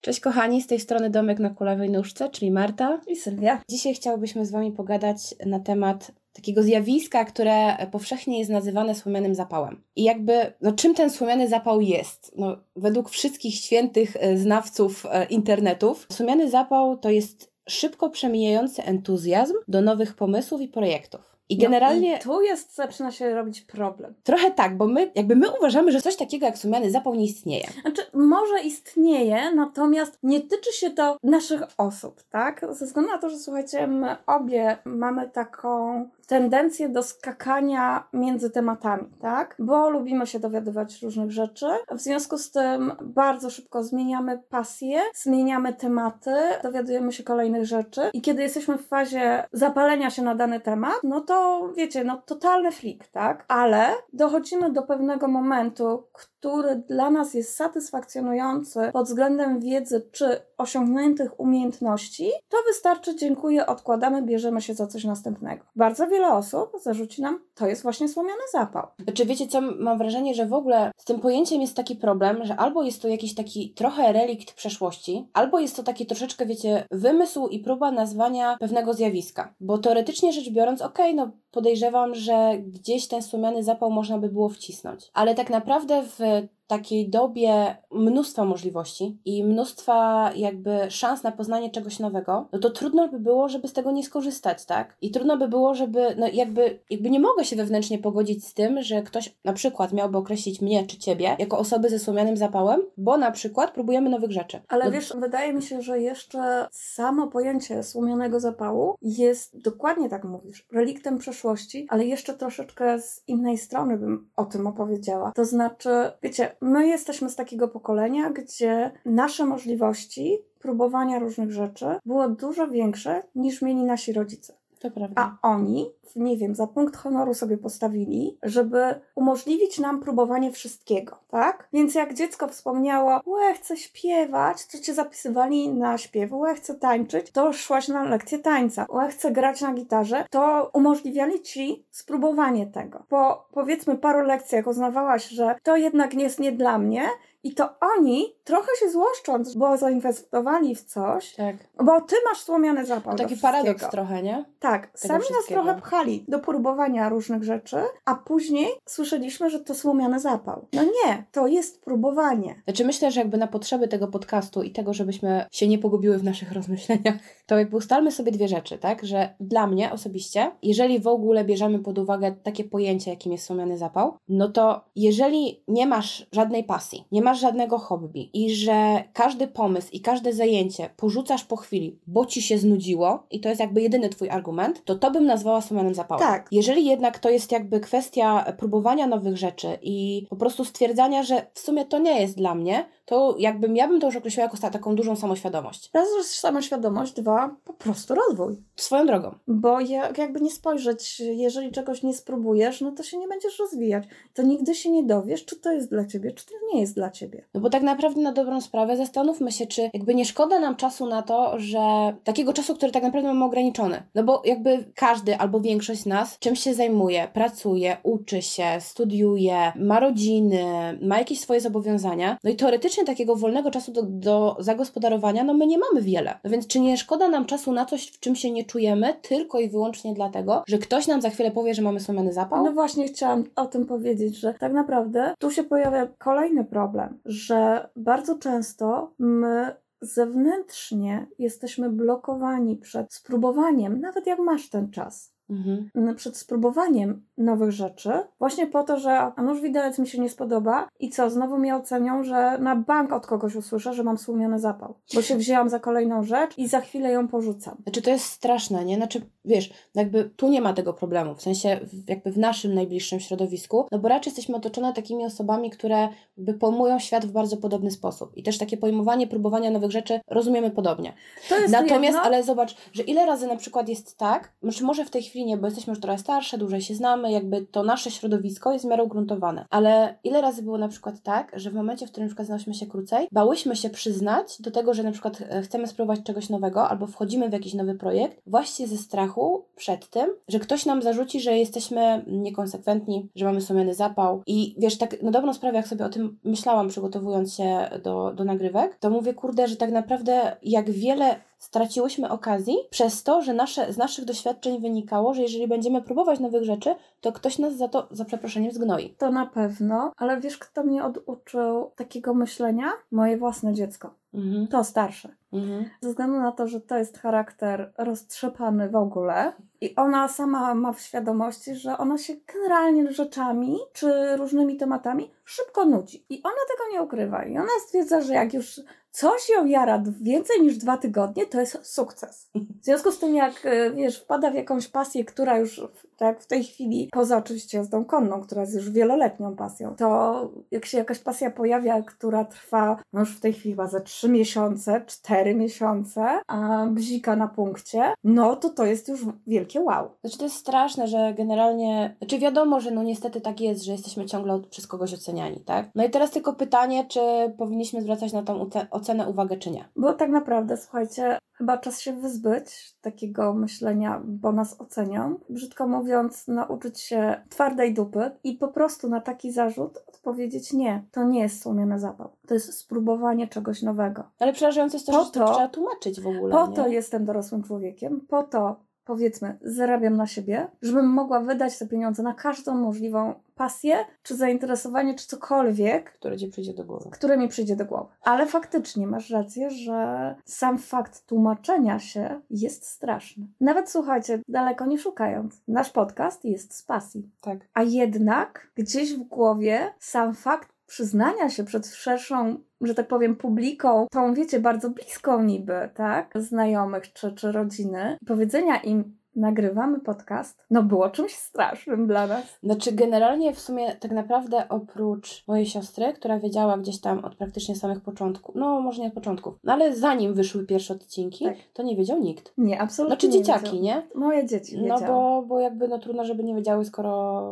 [0.00, 3.62] Cześć kochani, z tej strony Domek na Kulawej Nóżce, czyli Marta i Sylwia.
[3.70, 9.82] Dzisiaj chciałybyśmy z Wami pogadać na temat takiego zjawiska, które powszechnie jest nazywane słomianym zapałem.
[9.96, 12.32] I jakby, no czym ten słomiany zapał jest?
[12.36, 19.54] No, według wszystkich świętych e, znawców e, internetów, słomiany zapał to jest szybko przemijający entuzjazm
[19.68, 21.39] do nowych pomysłów i projektów.
[21.50, 22.10] I generalnie.
[22.10, 24.14] No i tu jest, zaczyna się robić problem.
[24.22, 27.66] Trochę tak, bo my, jakby my uważamy, że coś takiego jak sumiany zapał nie istnieje.
[27.80, 32.66] Znaczy, może istnieje, natomiast nie tyczy się to naszych osób, tak?
[32.70, 39.10] Ze względu na to, że słuchajcie, my obie mamy taką tendencję do skakania między tematami,
[39.20, 39.56] tak?
[39.58, 41.66] Bo lubimy się dowiadywać różnych rzeczy.
[41.90, 48.20] W związku z tym bardzo szybko zmieniamy pasję, zmieniamy tematy, dowiadujemy się kolejnych rzeczy i
[48.20, 53.06] kiedy jesteśmy w fazie zapalenia się na dany temat, no to wiecie, no totalny flik,
[53.06, 53.44] tak?
[53.48, 61.40] Ale dochodzimy do pewnego momentu, który dla nas jest satysfakcjonujący pod względem wiedzy czy osiągniętych
[61.40, 65.64] umiejętności, to wystarczy, dziękuję, odkładamy, bierzemy się za coś następnego.
[65.76, 68.86] Bardzo wiele osób zarzuci nam, to jest właśnie słomiany zapał.
[69.14, 72.56] Czy wiecie co, mam wrażenie, że w ogóle z tym pojęciem jest taki problem, że
[72.56, 77.48] albo jest to jakiś taki trochę relikt przeszłości, albo jest to taki troszeczkę, wiecie, wymysł
[77.48, 79.54] i próba nazwania pewnego zjawiska.
[79.60, 84.28] Bo teoretycznie rzecz biorąc, okej, okay, no podejrzewam, że gdzieś ten słomiany zapał można by
[84.28, 85.10] było wcisnąć.
[85.14, 91.98] Ale tak naprawdę w takiej dobie mnóstwa możliwości i mnóstwa jakby szans na poznanie czegoś
[91.98, 94.96] nowego, no to trudno by było, żeby z tego nie skorzystać, tak?
[95.00, 98.82] I trudno by było, żeby, no jakby, jakby nie mogę się wewnętrznie pogodzić z tym,
[98.82, 103.16] że ktoś na przykład miałby określić mnie czy ciebie jako osoby ze słomianym zapałem, bo
[103.16, 104.60] na przykład próbujemy nowych rzeczy.
[104.68, 110.24] Ale no, wiesz, wydaje mi się, że jeszcze samo pojęcie słomianego zapału jest dokładnie tak
[110.24, 111.39] mówisz, reliktem przeszłości,
[111.88, 115.32] ale jeszcze troszeczkę z innej strony bym o tym opowiedziała.
[115.32, 115.90] To znaczy,
[116.22, 123.22] wiecie, my jesteśmy z takiego pokolenia, gdzie nasze możliwości próbowania różnych rzeczy było dużo większe
[123.34, 124.54] niż mieli nasi rodzice.
[124.78, 125.38] To prawda.
[125.42, 131.68] A oni, nie wiem, za punkt honoru sobie postawili, żeby umożliwić nam próbowanie wszystkiego, tak?
[131.72, 137.30] Więc jak dziecko wspomniało, łe, chcę śpiewać, to cię zapisywali na śpiew, łe, chcę tańczyć,
[137.30, 143.04] to szłaś na lekcję tańca, łe, chcę grać na gitarze, to umożliwiali ci spróbowanie tego.
[143.08, 147.08] Po powiedzmy paru lekcjach uznawałaś, że to jednak nie jest nie dla mnie,
[147.42, 151.56] i to oni, trochę się złoszcząc, bo zainwestowali w coś, tak.
[151.84, 153.16] bo ty masz słomiany zapał.
[153.16, 154.44] Taki paradoks trochę, nie?
[154.58, 155.80] Tak, Tego sami nas trochę
[156.28, 160.66] do próbowania różnych rzeczy, a później słyszeliśmy, że to słomiany zapał.
[160.72, 162.62] No nie, to jest próbowanie.
[162.64, 166.24] Znaczy myślę, że jakby na potrzeby tego podcastu i tego, żebyśmy się nie pogubiły w
[166.24, 167.14] naszych rozmyśleniach,
[167.50, 169.06] to jakby ustalmy sobie dwie rzeczy, tak?
[169.06, 173.78] Że dla mnie osobiście, jeżeli w ogóle bierzemy pod uwagę takie pojęcie, jakim jest słomiany
[173.78, 179.48] zapał, no to jeżeli nie masz żadnej pasji, nie masz żadnego hobby i że każdy
[179.48, 183.82] pomysł i każde zajęcie porzucasz po chwili, bo ci się znudziło i to jest jakby
[183.82, 186.26] jedyny twój argument, to to bym nazwała słomianym zapałem.
[186.26, 186.48] Tak.
[186.52, 191.60] Jeżeli jednak to jest jakby kwestia próbowania nowych rzeczy i po prostu stwierdzania, że w
[191.60, 194.94] sumie to nie jest dla mnie, to jakbym, ja bym to już określiła jako taką
[194.94, 195.90] dużą samoświadomość.
[195.94, 198.56] Raz, że samoświadomość, dwa, po prostu rozwój.
[198.76, 199.34] Swoją drogą.
[199.46, 204.04] Bo jak, jakby nie spojrzeć, jeżeli czegoś nie spróbujesz, no to się nie będziesz rozwijać.
[204.34, 207.10] To nigdy się nie dowiesz, czy to jest dla ciebie, czy to nie jest dla
[207.10, 207.44] ciebie.
[207.54, 211.06] No bo tak naprawdę na dobrą sprawę zastanówmy się, czy jakby nie szkoda nam czasu
[211.06, 211.80] na to, że
[212.24, 214.02] takiego czasu, który tak naprawdę mamy ograniczony.
[214.14, 219.72] No bo jakby każdy albo większość z nas czymś się zajmuje, pracuje, uczy się, studiuje,
[219.76, 220.64] ma rodziny,
[221.02, 222.38] ma jakieś swoje zobowiązania.
[222.44, 226.38] No i teoretycznie takiego wolnego czasu do, do zagospodarowania, no my nie mamy wiele.
[226.44, 229.60] No więc czy nie szkoda nam czasu na coś, w czym się nie czujemy, tylko
[229.60, 232.64] i wyłącznie dlatego, że ktoś nam za chwilę powie, że mamy słomiany zapał?
[232.64, 237.88] No właśnie chciałam o tym powiedzieć, że tak naprawdę tu się pojawia kolejny problem, że
[237.96, 246.14] bardzo często my zewnętrznie jesteśmy blokowani przed spróbowaniem, nawet jak masz ten czas mhm.
[246.16, 250.88] przed spróbowaniem nowych rzeczy, właśnie po to, że a nóż widelec mi się nie spodoba
[251.00, 254.94] i co, znowu mnie ocenią, że na bank od kogoś usłyszę, że mam słumiony zapał,
[255.14, 257.76] bo się wzięłam za kolejną rzecz i za chwilę ją porzucam.
[257.82, 258.96] Znaczy to jest straszne, nie?
[258.96, 263.86] Znaczy, wiesz, jakby tu nie ma tego problemu, w sensie jakby w naszym najbliższym środowisku,
[263.92, 268.36] no bo raczej jesteśmy otoczone takimi osobami, które jakby pojmują świat w bardzo podobny sposób
[268.36, 271.12] i też takie pojmowanie, próbowania nowych rzeczy rozumiemy podobnie.
[271.48, 272.20] To jest Natomiast, jedno.
[272.20, 275.50] ale zobacz, że ile razy na przykład jest tak, znaczy może w tej chwili chwili
[275.50, 278.88] nie, bo jesteśmy już trochę starsze, dłużej się znamy, jakby to nasze środowisko jest w
[278.88, 279.66] miarę ugruntowane.
[279.70, 282.74] Ale ile razy było na przykład tak, że w momencie, w którym na przykład znałyśmy
[282.74, 286.88] się krócej, bałyśmy się przyznać do tego, że na przykład e, chcemy spróbować czegoś nowego
[286.88, 291.40] albo wchodzimy w jakiś nowy projekt, właśnie ze strachu przed tym, że ktoś nam zarzuci,
[291.40, 294.42] że jesteśmy niekonsekwentni, że mamy sumiany zapał.
[294.46, 298.44] I wiesz, tak na dobrą sprawę, jak sobie o tym myślałam, przygotowując się do, do
[298.44, 303.92] nagrywek, to mówię, kurde, że tak naprawdę jak wiele straciłyśmy okazji przez to, że nasze,
[303.92, 308.08] z naszych doświadczeń wynikało, że jeżeli będziemy próbować nowych rzeczy, to ktoś nas za to,
[308.10, 309.14] za przeproszeniem, zgnoi.
[309.18, 312.92] To na pewno, ale wiesz, kto mnie oduczył takiego myślenia?
[313.10, 314.14] Moje własne dziecko.
[314.34, 314.66] Mhm.
[314.66, 315.28] To starsze.
[315.52, 315.84] Mhm.
[316.00, 320.92] Ze względu na to, że to jest charakter roztrzepany w ogóle i ona sama ma
[320.92, 326.24] w świadomości, że ona się generalnie rzeczami czy różnymi tematami szybko nudzi.
[326.28, 327.44] I ona tego nie ukrywa.
[327.44, 328.80] I ona stwierdza, że jak już
[329.10, 332.50] coś ją jara więcej niż dwa tygodnie, to jest sukces.
[332.54, 335.80] W związku z tym, jak e, wiesz, wpada w jakąś pasję, która już
[336.16, 340.86] tak w tej chwili, poza oczywiście jazdą konną, która jest już wieloletnią pasją, to jak
[340.86, 345.02] się jakaś pasja pojawia, która trwa no już w tej chwili chyba ze trzy miesiące,
[345.06, 350.08] cztery miesiące, a bzika na punkcie, no to to jest już wielkie wow.
[350.20, 354.26] Znaczy to jest straszne, że generalnie, znaczy wiadomo, że no niestety tak jest, że jesteśmy
[354.26, 355.90] ciągle przez kogoś oceniani, tak?
[355.94, 357.20] No i teraz tylko pytanie, czy
[357.58, 359.88] powinniśmy zwracać na tą ocenę uwagę, czy nie?
[359.96, 365.38] Bo tak naprawdę, słuchajcie, chyba czas się wyzbyć takiego myślenia, bo nas ocenią.
[365.50, 371.04] Brzydko mówiąc, nauczyć się twardej dupy i po prostu na taki zarzut odpowiedzieć nie.
[371.12, 372.30] To nie jest słomiany zapał.
[372.48, 374.24] To jest spróbowanie czegoś nowego.
[374.38, 376.76] Ale przerażające jest to, Po że to- to trzeba tłumaczyć w ogóle, Po nie?
[376.76, 378.80] to jestem dorosłym człowiekiem, po to
[379.10, 385.14] powiedzmy, zarabiam na siebie, żebym mogła wydać te pieniądze na każdą możliwą pasję, czy zainteresowanie,
[385.14, 387.10] czy cokolwiek, Które ci przyjdzie do głowy.
[387.10, 388.08] które mi przyjdzie do głowy.
[388.22, 393.46] Ale faktycznie masz rację, że sam fakt tłumaczenia się jest straszny.
[393.60, 397.30] Nawet słuchajcie, daleko nie szukając, nasz podcast jest z pasji.
[397.40, 397.58] Tak.
[397.74, 404.06] A jednak gdzieś w głowie sam fakt przyznania się przed szerszą, że tak powiem, publiką,
[404.10, 406.32] tą wiecie, bardzo bliską niby, tak?
[406.34, 412.58] Znajomych czy, czy rodziny, powiedzenia im, nagrywamy podcast, no było czymś strasznym dla nas.
[412.62, 417.76] Znaczy, generalnie w sumie tak naprawdę oprócz mojej siostry, która wiedziała gdzieś tam od praktycznie
[417.76, 421.56] samych początków, no może nie od początków, no ale zanim wyszły pierwsze odcinki, Tak.
[421.72, 422.52] to nie wiedział nikt.
[422.58, 423.82] Nie, absolutnie Znaczy nie dzieciaki, wiedziałam.
[423.82, 424.02] nie?
[424.20, 425.06] Moje dzieci No wiedziały.
[425.06, 427.42] bo, bo jakby no trudno, żeby nie wiedziały, skoro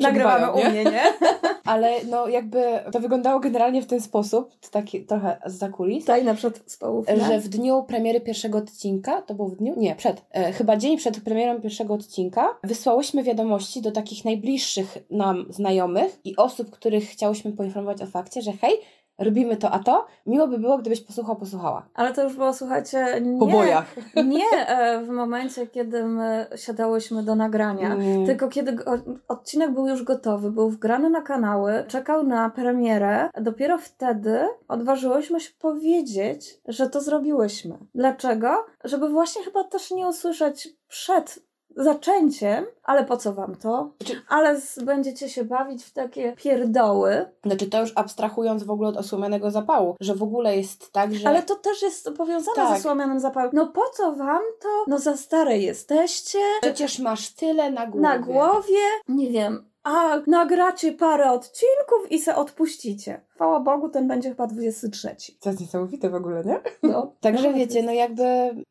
[0.00, 1.02] Nagrywamy u mnie, nie?
[1.64, 2.62] Ale no jakby
[2.92, 7.28] to wyglądało generalnie w ten sposób, taki trochę z kulis, Tajna przed stołówna.
[7.28, 9.74] że w dniu premiery pierwszego odcinka, to było w dniu?
[9.76, 15.46] Nie, przed, e, chyba dzień przed premierą pierwszego odcinka, wysłałyśmy wiadomości do takich najbliższych nam
[15.48, 18.72] znajomych i osób, których chciałyśmy poinformować o fakcie, że hej,
[19.18, 21.88] robimy to, a to, miło by było, gdybyś posłuchał, posłuchała.
[21.94, 23.96] Ale to już było, słuchajcie, nie, Po bojach.
[24.34, 28.26] nie e, w momencie, kiedy my siadałyśmy do nagrania, Mm.
[28.26, 28.76] tylko kiedy
[29.28, 35.50] odcinek był już gotowy, był wgrany na kanały, czekał na premierę, dopiero wtedy odważyłyśmy się
[35.58, 37.78] powiedzieć, że to zrobiłyśmy.
[37.94, 38.66] Dlaczego?
[38.84, 41.45] Żeby właśnie chyba też nie usłyszeć przed
[41.76, 43.90] zaczęciem, ale po co wam to?
[44.00, 48.88] Znaczy- Ale z, będziecie się bawić w takie pierdoły, Znaczy to już abstrahując w ogóle
[48.88, 51.28] od osłomianego zapału, że w ogóle jest tak, że...
[51.28, 52.76] Ale to też jest powiązane Tak.
[52.76, 53.50] ze słomianym zapałem.
[53.52, 54.68] No po co wam to?
[54.86, 58.02] No za stare jesteście, Przecież masz tyle na głowie.
[58.08, 58.78] na głowie,
[59.08, 63.20] nie wiem, a nagracie parę odcinków i se odpuścicie.
[63.28, 65.16] Chwała Bogu, ten będzie chyba 23.
[65.40, 66.60] To jest niesamowite w ogóle, nie?
[66.82, 67.12] No.
[67.20, 68.24] Także No, wiecie, no jakby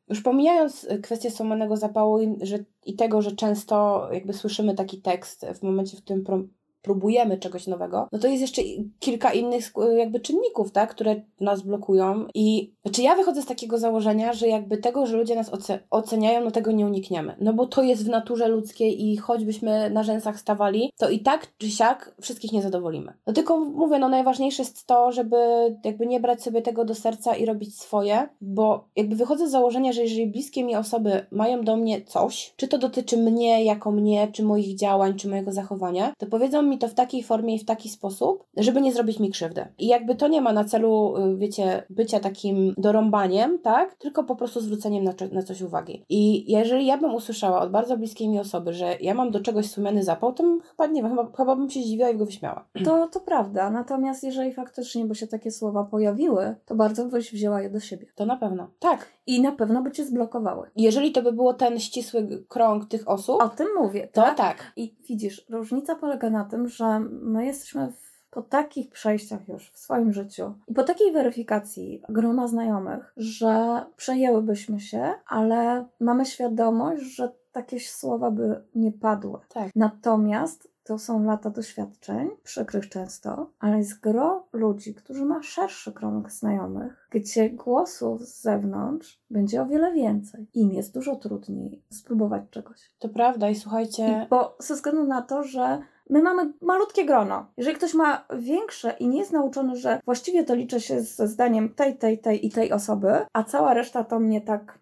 [0.10, 5.02] już pomijając y, kwestię słomanego zapału i, że, i tego, że często jakby słyszymy taki
[5.02, 6.50] tekst w momencie, w którym
[6.86, 8.62] próbujemy czegoś nowego, no to jest jeszcze
[9.00, 14.34] kilka innych jakby czynników, tak, które nas blokują i znaczy ja wychodzę z takiego założenia,
[14.34, 17.84] że jakby tego, że ludzie nas oce- oceniają, no tego nie unikniemy, no bo to
[17.84, 22.52] jest w naturze ludzkiej i choćbyśmy na rzęsach stawali, to i tak czy siak wszystkich
[22.52, 23.14] nie zadowolimy.
[23.28, 25.38] No tylko mówię, no najważniejsze jest to, żeby
[25.84, 29.94] jakby nie brać sobie tego do serca i robić swoje, bo jakby wychodzę z założenia,
[29.94, 34.28] że jeżeli bliskie mi osoby mają do mnie coś, czy to dotyczy mnie jako mnie,
[34.32, 37.66] czy moich działań, czy mojego zachowania, to powiedzą mi to w takiej formie i w
[37.66, 39.66] taki sposób, żeby nie zrobić mi krzywdy.
[39.78, 43.96] I jakby to nie ma na celu, y, wiecie, bycia takim dorąbaniem, tak?
[43.96, 46.06] Tylko po prostu zwróceniem na, na coś uwagi.
[46.10, 49.66] I jeżeli ja bym usłyszała od bardzo bliskiej mi osoby, że ja mam do czegoś
[49.66, 52.68] sumiany zapał, to chyba, nie wiem, chyba, chyba bym się zdziwiła i go wyśmiała.
[52.86, 57.62] To, to prawda, natomiast jeżeli faktycznie by się takie słowa pojawiły, to bardzo byś wzięła
[57.62, 58.08] je do siebie.
[58.16, 58.68] To na pewno.
[58.80, 59.15] Tak.
[59.28, 60.70] I na pewno by cię zblokowały.
[60.76, 64.38] Jeżeli to by było ten ścisły krąg tych osób, O tym mówię, to tak?
[64.38, 64.72] tak.
[64.76, 69.78] I widzisz, różnica polega na tym, że my jesteśmy w, po takich przejściach już w
[69.78, 77.32] swoim życiu i po takiej weryfikacji groma znajomych, że przejęłybyśmy się, ale mamy świadomość, że
[77.52, 79.40] takie słowa by nie padły.
[79.50, 79.72] Tak.
[79.76, 86.32] Natomiast to są lata doświadczeń, przykrych często, ale jest gro ludzi, którzy ma szerszy krąg
[86.32, 90.48] znajomych, gdzie głosów z zewnątrz będzie o wiele więcej.
[90.54, 92.92] Im jest dużo trudniej spróbować czegoś.
[93.00, 97.46] To prawda i I, słuchajcie, bo ze względu na to, że my mamy malutkie grono.
[97.58, 101.74] Jeżeli ktoś ma większe i nie jest nauczony, że właściwie to liczy się ze zdaniem
[101.74, 104.80] tej, tej, tej i tej osoby, a cała reszta to mnie tak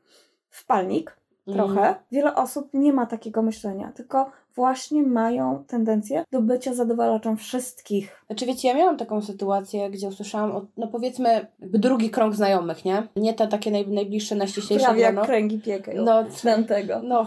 [0.49, 1.95] w palnik trochę, Mhm.
[2.11, 8.23] wiele osób nie ma takiego myślenia, tylko właśnie mają tendencję do bycia zadowalaczem wszystkich.
[8.27, 13.07] Znaczy wiecie, ja miałam taką sytuację, gdzie usłyszałam, o, no powiedzmy, drugi krąg znajomych, nie?
[13.15, 15.27] Nie te takie naj, najbliższe, najściślejsze Prawie jak grono.
[15.27, 16.05] kręgi piekeł.
[16.05, 17.01] No, Dantego.
[17.03, 17.25] no,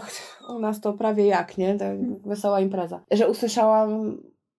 [0.55, 1.75] u nas to prawie jak, nie?
[1.77, 2.99] Tak, wesoła impreza.
[3.11, 4.17] Że usłyszałam,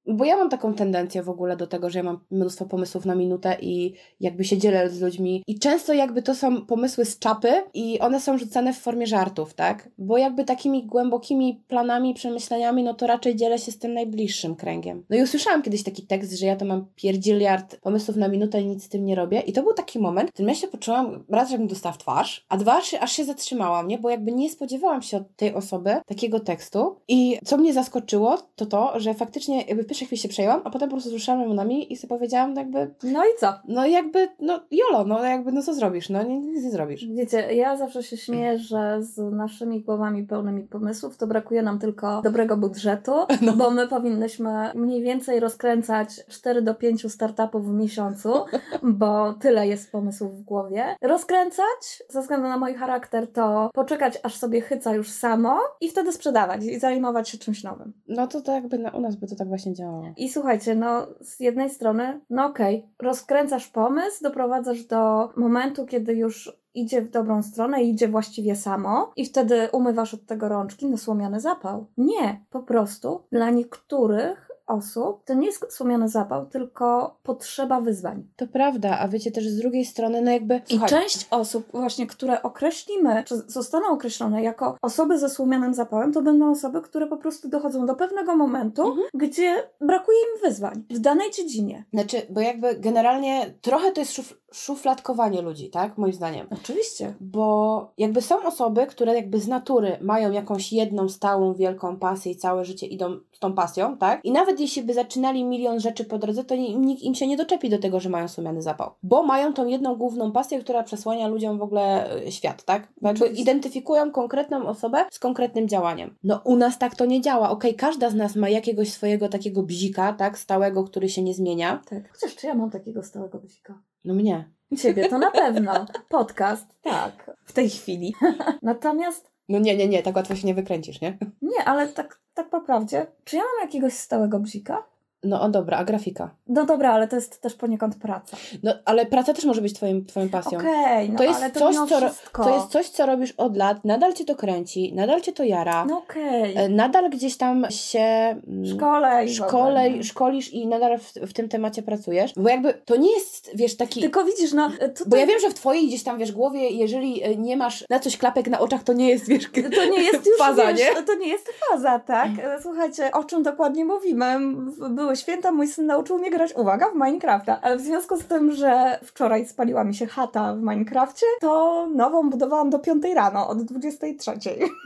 [0.09, 3.15] bo ja mam taką tendencję w ogóle do tego, że ja mam mnóstwo pomysłów na
[3.15, 5.45] minutę i jakby się dzielę z ludźmi.
[5.47, 9.55] I często jakby to są pomysły z czapy i one są rzucane w formie żartów,
[9.55, 9.88] tak?
[9.99, 15.05] Bo jakby takimi głębokimi planami, przemyśleniami, no to raczej dzielę się z tym najbliższym kręgiem.
[15.11, 18.67] No i usłyszałam kiedyś taki tekst, że ja to mam pierdziliard pomysłów na minutę i
[18.67, 19.41] nic z tym nie robię.
[19.41, 22.47] I to był taki moment, w którym ja się poczułam, raz, żebym dostała w twarz,
[22.49, 23.99] a dwa, aż, się zatrzymałam, nie?
[23.99, 26.97] Bo jakby nie spodziewałam się od tej osoby takiego tekstu.
[27.09, 30.88] I co mnie zaskoczyło, to to, że faktycznie jakby pierwszej chwili się przejęłam, a potem
[30.88, 33.52] po prostu ruszyłam ramionami i sobie powiedziałam no jakby, No i co?
[33.69, 36.09] no jakby, no jolo, no jakby, no co zrobisz?
[36.11, 37.07] No nie- nic nie zrobisz.
[37.07, 42.23] Wiecie, ja zawsze się śmieję, że z naszymi głowami pełnymi pomysłów to brakuje nam tylko
[42.23, 43.12] dobrego budżetu,
[43.43, 43.52] No.
[43.52, 48.33] bo my powinnyśmy mniej więcej rozkręcać 4 do 5 startupów w miesiącu,
[48.83, 50.97] bo tyle jest pomysłów w głowie.
[51.02, 56.12] Rozkręcać, ze względu na mój charakter, to poczekać aż sobie chyca już samo i wtedy
[56.12, 57.93] sprzedawać i zajmować się czymś nowym.
[58.09, 59.88] No to, to jakby na, u nas by to tak właśnie działało.
[60.16, 66.59] I słuchajcie, no z jednej strony, no okej, rozkręcasz pomysł, doprowadzasz do momentu, kiedy już
[66.75, 71.40] idzie w dobrą stronę, idzie właściwie samo i wtedy umywasz od tego rączki na słomiany
[71.40, 71.87] zapał.
[71.97, 78.25] Nie, po prostu dla niektórych osób to nie jest słomiany zapał, tylko potrzeba wyzwań.
[78.37, 80.57] To prawda, a wiecie też z drugiej strony, no jakby...
[80.57, 86.13] I Słuchaj, część osób właśnie, które określimy, czy zostaną określone jako osoby ze słomianym zapałem,
[86.13, 89.07] to będą osoby, które po prostu dochodzą do pewnego momentu, Mhm.
[89.15, 91.85] gdzie brakuje im wyzwań w danej dziedzinie.
[91.93, 95.99] Znaczy, bo jakby generalnie trochę to jest szuf, szufladkowanie ludzi, tak?
[95.99, 96.47] Moim zdaniem.
[96.51, 97.15] Oczywiście.
[97.21, 102.37] Bo jakby są osoby, które jakby z natury mają jakąś jedną stałą, wielką pasję i
[102.37, 104.25] całe życie idą z tą pasją, tak?
[104.25, 107.37] I nawet jeśli by zaczynali milion rzeczy po drodze, to ni- nikt im się nie
[107.37, 108.91] doczepi do tego, że mają słomiany zapał.
[109.03, 112.88] Bo mają tą jedną główną pasję, która przesłania ludziom w ogóle e, świat, tak?
[113.03, 113.43] Oczywiście.
[113.43, 116.17] identyfikują konkretną osobę z konkretnym działaniem.
[116.25, 117.50] No u nas tak to nie działa.
[117.50, 120.38] Okej, każda z nas ma jakiegoś swojego takiego bzika, tak?
[120.38, 121.83] Stałego, który się nie zmienia.
[121.91, 122.12] Tak.
[122.12, 123.83] Chociaż czy ja mam takiego stałego bzika?
[124.05, 124.50] No mnie.
[124.79, 125.87] Ciebie to na pewno.
[126.09, 127.37] Podcast, tak.
[127.45, 128.15] W tej chwili.
[128.62, 131.19] Natomiast No nie, nie, nie, tak łatwo się nie wykręcisz, nie?
[131.43, 133.07] nie, ale tak, tak po prawdzie.
[133.25, 134.85] Czy ja mam jakiegoś stałego bzika?
[135.25, 136.31] No o dobra, a grafika?
[136.49, 138.37] No dobra, ale to jest też poniekąd praca.
[138.63, 140.59] No ale praca też może być twoim, twoją pasją.
[140.59, 142.45] Okej, no To jest ale to coś, co wszystko.
[142.45, 145.85] To jest coś, co robisz od lat, nadal cię to kręci, nadal cię to jara,
[145.85, 146.57] No okej.
[146.57, 150.05] e, nadal gdzieś tam się mm, Szkole i w ogóle, szkole, nie?
[150.05, 152.33] szkolisz i nadal w, w tym temacie pracujesz.
[152.37, 154.01] Bo jakby to nie jest, wiesz, taki...
[154.01, 155.07] Tylko widzisz, no tutaj...
[155.07, 157.99] Bo ja wiem, że w twojej gdzieś tam, wiesz, głowie, jeżeli e, nie masz na
[158.01, 161.03] coś klapek na oczach, to nie jest, wiesz, To nie jest już faza, wiesz, nie?
[161.03, 162.29] To nie jest faza, tak?
[162.43, 164.39] E, Słuchajcie, o czym dokładnie mówimy?
[164.67, 167.61] W- Były święta, mój syn nauczył mnie grać, uwaga, w Minecrafta.
[167.62, 172.31] Ale w związku z tym, że wczoraj spaliła mi się chata w Minecrafcie, to nową
[172.31, 174.33] budowałam do 5 rano, od 23.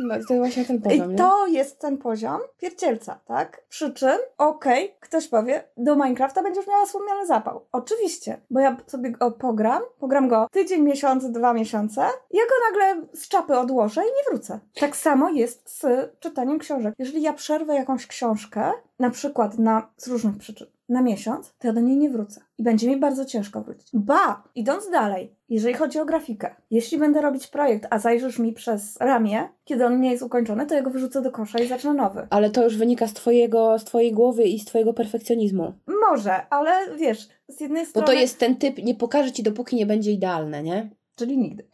[0.00, 1.18] No, to jest właśnie ten I poziom, nie?
[1.18, 3.62] to jest ten poziom pierdzielca, tak?
[3.68, 7.60] Przy czym, okej, ktoś powie, do Minecrafta będziesz miała słomiany zapał.
[7.72, 12.00] Oczywiście, bo ja sobie go pogram, pogram go tydzień, miesiąc, dwa miesiące,
[12.30, 14.58] ja go nagle z czapy odłożę i nie wrócę.
[14.80, 16.94] Tak samo jest z czytaniem książek.
[16.98, 21.72] Jeżeli ja przerwę jakąś książkę, na przykład na, z różnych przyczyn, na miesiąc, to ja
[21.72, 22.40] do niej nie wrócę.
[22.58, 23.88] I będzie mi bardzo ciężko wrócić.
[23.92, 24.44] Ba!
[24.54, 29.48] Idąc dalej, jeżeli chodzi o grafikę, jeśli będę robić projekt, a zajrzysz mi przez ramię,
[29.64, 32.26] kiedy on nie jest ukończony, to ja go wyrzucę do kosza i zacznę nowy.
[32.30, 35.72] Ale to już wynika z twojego, z twojej głowy i z twojego perfekcjonizmu.
[36.10, 38.06] Może, ale wiesz, z jednej Bo strony...
[38.06, 40.90] to jest ten typ, nie pokaże ci, dopóki nie będzie idealne, nie?
[41.14, 41.68] Czyli nigdy.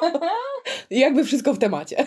[0.90, 2.06] Jakby wszystko w temacie.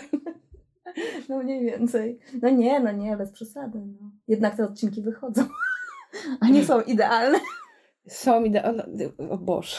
[1.28, 2.18] No mniej więcej.
[2.42, 3.78] No nie, no nie, bez przesady.
[3.78, 4.10] No.
[4.28, 5.42] Jednak te odcinki wychodzą.
[6.40, 7.38] A nie są idealne.
[8.08, 8.86] Są idealne.
[9.30, 9.76] O Boże.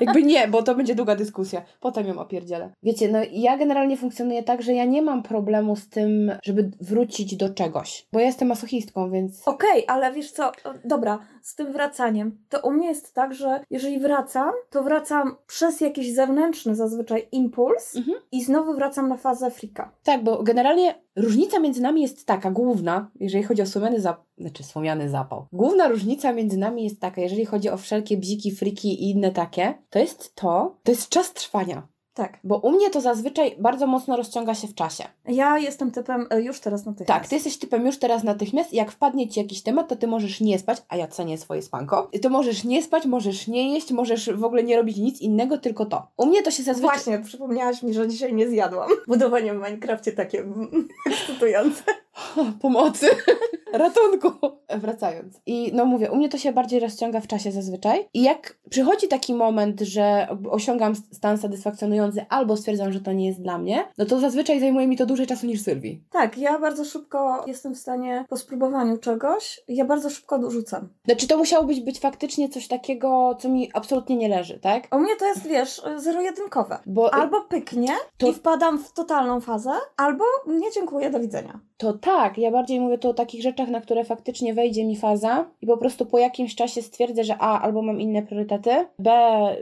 [0.00, 1.62] Jakby nie, bo to będzie długa dyskusja.
[1.80, 2.70] Potem ją opierdzielę.
[2.82, 7.36] Wiecie, no ja generalnie funkcjonuję tak, że ja nie mam problemu z tym, żeby wrócić
[7.36, 8.06] do czegoś.
[8.12, 9.48] Bo ja jestem masochistką, więc...
[9.48, 10.52] Okej, ale wiesz co,
[10.84, 12.38] dobra, z tym wracaniem.
[12.48, 17.96] To u mnie jest tak, że jeżeli wracam, to wracam przez jakiś zewnętrzny zazwyczaj impuls
[17.96, 18.18] Mhm.
[18.32, 19.92] i znowu wracam na fazę frika.
[20.04, 24.62] Tak, bo generalnie różnica między nami jest taka, główna, jeżeli chodzi o słomiany zapał, znaczy
[24.62, 25.46] słomiany zapał.
[25.52, 29.74] Główna różnica między nami jest taka, jeżeli chodzi o wszelkie bziki, friki i inne takie,
[29.90, 31.88] to jest to, to jest czas trwania.
[32.14, 32.38] Tak.
[32.44, 35.04] Bo u mnie to zazwyczaj bardzo mocno rozciąga się w czasie.
[35.28, 37.20] Ja jestem typem e, już teraz natychmiast.
[37.20, 40.40] Tak, ty jesteś typem już teraz natychmiast jak wpadnie ci jakiś temat, to ty możesz
[40.40, 42.10] nie spać, a ja cenię swoje spanko.
[42.22, 45.86] To możesz nie spać, możesz nie jeść, możesz w ogóle nie robić nic innego, tylko
[45.86, 46.06] to.
[46.16, 46.96] U mnie to się zazwyczaj...
[46.96, 48.88] Właśnie, przypomniałaś mi, że dzisiaj nie zjadłam.
[49.08, 50.44] Budowanie w Minecrafcie takie
[51.06, 51.82] ekscytujące.
[52.62, 53.06] Pomocy,
[53.72, 54.30] ratunku.
[54.78, 55.40] Wracając.
[55.46, 58.08] I no mówię, u mnie to się bardziej rozciąga w czasie zazwyczaj.
[58.14, 63.42] I jak przychodzi taki moment, że osiągam stan satysfakcjonujący albo stwierdzam, że to nie jest
[63.42, 66.02] dla mnie, no to zazwyczaj zajmuje mi to dłużej czasu niż Sylwii.
[66.10, 70.88] Tak, ja bardzo szybko jestem w stanie po spróbowaniu czegoś, ja bardzo szybko dorzucam.
[71.04, 74.88] Znaczy to musiało być, być faktycznie coś takiego, co mi absolutnie nie leży, tak?
[74.96, 76.78] U mnie to jest, wiesz, zero-jedynkowe.
[76.86, 81.60] Bo Albo pyknie To- i wpadam w totalną fazę, albo nie dziękuję, do widzenia.
[81.76, 85.50] To tak, ja bardziej mówię tu o takich rzeczach, na które faktycznie wejdzie mi faza
[85.60, 89.10] i po prostu po jakimś czasie stwierdzę, że A, albo mam inne priorytety, B,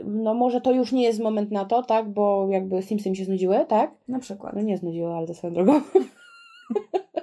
[0.05, 3.25] no może to już nie jest moment na to, tak, bo jakby Simsy mi się
[3.25, 3.91] znudziły, tak?
[4.07, 4.53] Na przykład.
[4.55, 5.81] No nie znudziły, ale to swoją drogą.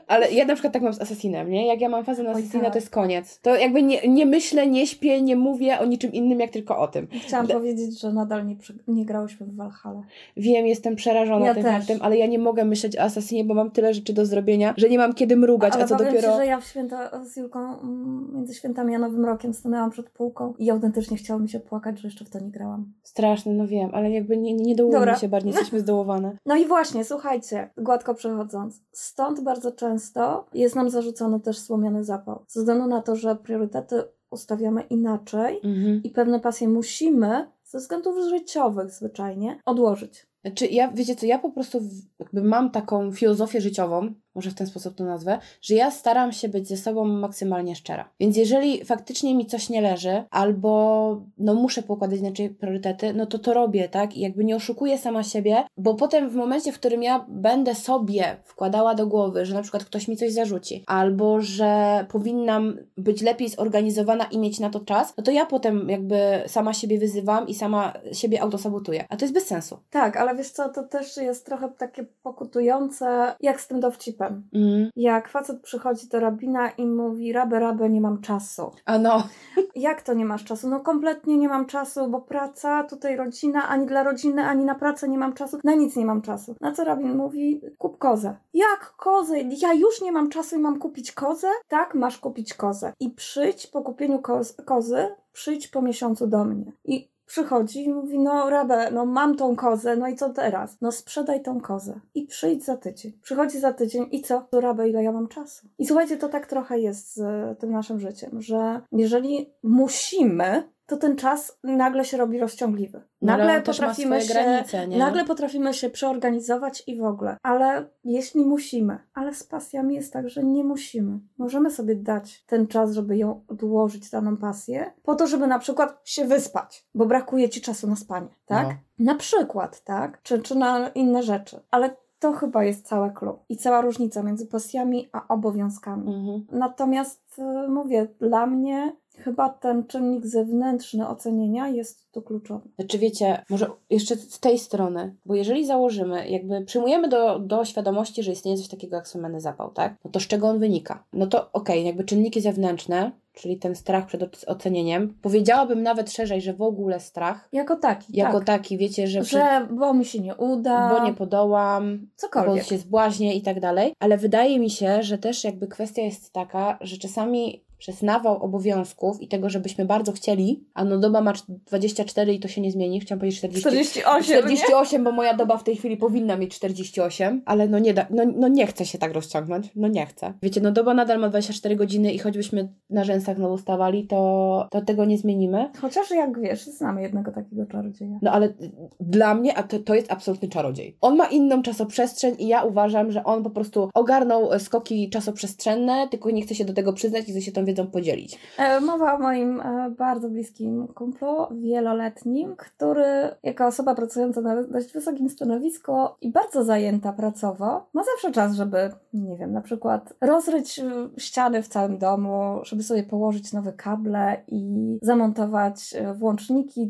[0.07, 1.67] Ale ja na przykład tak mam z Assassinem, nie?
[1.67, 2.73] Jak ja mam fazę na Assassina, tak.
[2.73, 3.41] to jest koniec.
[3.41, 6.89] To jakby nie, nie myślę, nie śpię, nie mówię o niczym innym, jak tylko o
[6.89, 7.07] tym.
[7.27, 8.57] Chciałam Dla- powiedzieć, że nadal nie,
[8.89, 10.03] nie grałyśmy w Valhalla.
[10.37, 11.73] Wiem, jestem przerażona Ja tym też.
[11.73, 14.89] faktem, ale ja nie mogę myśleć o Assassinie, bo mam tyle rzeczy do zrobienia, że
[14.89, 16.33] nie mam kiedy mrugać, Ale a co dopiero...
[16.33, 20.11] Ci, że ja w święta z Julką mm, między świętami a Nowym Rokiem stanęłam przed
[20.11, 22.93] półką i autentycznie chciało mi się płakać, że jeszcze w to nie grałam.
[23.03, 25.17] Straszne, no wiem, ale jakby nie, nie dołujemy Dobra.
[25.17, 26.37] się bardziej, jesteśmy zdołowane.
[26.47, 28.83] No i właśnie, słuchajcie, gładko przechodząc.
[29.31, 32.45] Stąd bardzo często jest nam zarzucony też słomiany zapał.
[32.49, 36.03] Ze względu na to, że priorytety ustawiamy inaczej Mhm.
[36.05, 40.27] i pewne pasje musimy ze względów życiowych zwyczajnie odłożyć.
[40.45, 41.81] Znaczy, ja, wiecie co, ja po prostu
[42.19, 46.49] jakby mam taką filozofię życiową, może w ten sposób to nazwę, że ja staram się
[46.49, 48.09] być ze sobą maksymalnie szczera.
[48.21, 53.39] Więc jeżeli faktycznie mi coś nie leży, albo no muszę pokładać inaczej priorytety, no to
[53.39, 54.17] to robię, tak?
[54.17, 58.37] I jakby nie oszukuję sama siebie, bo potem w momencie, w którym ja będę sobie
[58.45, 63.49] wkładała do głowy, że na przykład ktoś mi coś zarzuci, albo że powinnam być lepiej
[63.49, 67.55] zorganizowana i mieć na to czas, no to ja potem jakby sama siebie wyzywam i
[67.55, 69.05] sama siebie autosabotuję.
[69.09, 69.79] A to jest bez sensu.
[69.91, 74.20] Tak, ale wiesz co, to też jest trochę takie pokutujące, jak z tym dowcipem.
[74.27, 74.91] Mm.
[74.97, 78.71] Jak facet przychodzi do rabina i mówi, rabę, rabę, nie mam czasu.
[78.85, 79.29] A no,
[79.75, 80.69] Jak to nie masz czasu?
[80.69, 85.09] No kompletnie nie mam czasu, bo praca, tutaj rodzina, ani dla rodziny, ani na pracę
[85.09, 86.55] nie mam czasu, na nic nie mam czasu.
[86.61, 88.37] Na co rabin mówi, kup kozę.
[88.55, 89.39] Jak kozę?
[89.39, 91.49] Ja już nie mam czasu i mam kupić kozę?
[91.69, 92.93] Tak, masz kupić kozę.
[93.01, 96.73] I przyjdź po kupieniu koz kozy, przyjdź po miesiącu do mnie.
[96.85, 100.77] I przychodzi i mówi, no rabę, no mam tą kozę, no i co teraz?
[100.81, 103.13] No sprzedaj tą kozę i przyjdź za tydzień.
[103.23, 104.47] Przychodzi za tydzień i co?
[104.51, 105.69] To rabę, ile ja mam czasu?
[105.79, 111.17] I słuchajcie, to tak trochę jest z tym naszym życiem, że jeżeli musimy, to ten
[111.17, 113.03] czas nagle się robi rozciągliwy.
[113.23, 117.37] No, Nagle ma potrafimy się, granice, nagle potrafimy się przeorganizować i w ogóle.
[117.43, 121.19] Ale jeśli musimy, ale z pasjami jest tak, że nie musimy.
[121.39, 126.01] Możemy sobie dać ten czas, żeby ją odłożyć, daną pasję, po to, żeby na przykład
[126.05, 128.67] się wyspać, bo brakuje ci czasu na spanie, tak?
[128.69, 128.75] No.
[128.99, 130.23] Na przykład, tak?
[130.23, 131.61] Czy, czy na inne rzeczy.
[131.71, 136.15] Ale to chyba jest całe clue i cała różnica między pasjami a obowiązkami.
[136.15, 136.47] Mhm.
[136.61, 142.69] Natomiast y, mówię, dla mnie chyba ten czynnik zewnętrzny ocenienia jest tu kluczowy.
[142.79, 148.23] Znaczy wiecie, może jeszcze z tej strony, bo jeżeli założymy, jakby przyjmujemy do, do świadomości,
[148.23, 149.95] że istnieje coś takiego jak słomany zapał, tak?
[150.05, 151.05] No to z czego on wynika?
[151.13, 156.41] No to okej, jakby czynniki zewnętrzne, czyli ten strach przed oc- ocenieniem, powiedziałabym nawet szerzej,
[156.41, 158.47] że w ogóle strach, Jako taki, jako tak.
[158.47, 162.65] taki, wiecie, że, Że bo mi się nie uda, bo nie podołam, bo cokolwiek.
[162.65, 166.79] się zbłaźnię i tak dalej, ale wydaje mi się, że też jakby kwestia jest taka,
[166.81, 172.35] że czasami przez nawał obowiązków i tego, żebyśmy bardzo chcieli, a no doba ma 24
[172.35, 175.77] i to się nie zmieni, chciałam powiedzieć 40, 48, 48, bo moja doba w tej
[175.77, 179.71] chwili powinna mieć 48, ale no nie da, no, no nie chce się tak rozciągnąć,
[179.77, 180.35] no nie chce.
[180.43, 184.81] Wiecie, no doba nadal ma 24 godziny i choćbyśmy na rzęsach znowu stawali, to, to
[184.81, 185.71] tego nie zmienimy.
[185.81, 188.19] Chociaż jak wiesz, znamy jednego takiego czarodzieja.
[188.23, 188.53] No ale
[189.01, 190.97] dla mnie a to, to jest absolutny czarodziej.
[191.01, 196.31] On ma inną czasoprzestrzeń i ja uważam, że on po prostu ogarnął skoki czasoprzestrzenne, tylko
[196.31, 198.39] nie chce się do tego przyznać i chce się tą wiedzą podzielić.
[198.59, 203.05] E, mowa o moim e, bardzo bliskim kumplu, wieloletnim, który
[203.43, 208.91] jako osoba pracująca na dość wysokim stanowisku i bardzo zajęta pracowo, ma zawsze czas, żeby,
[209.15, 210.85] nie wiem, na przykład rozryć e,
[211.17, 216.89] ściany w całym domu, żeby sobie położyć nowe kable i zamontować włączniki,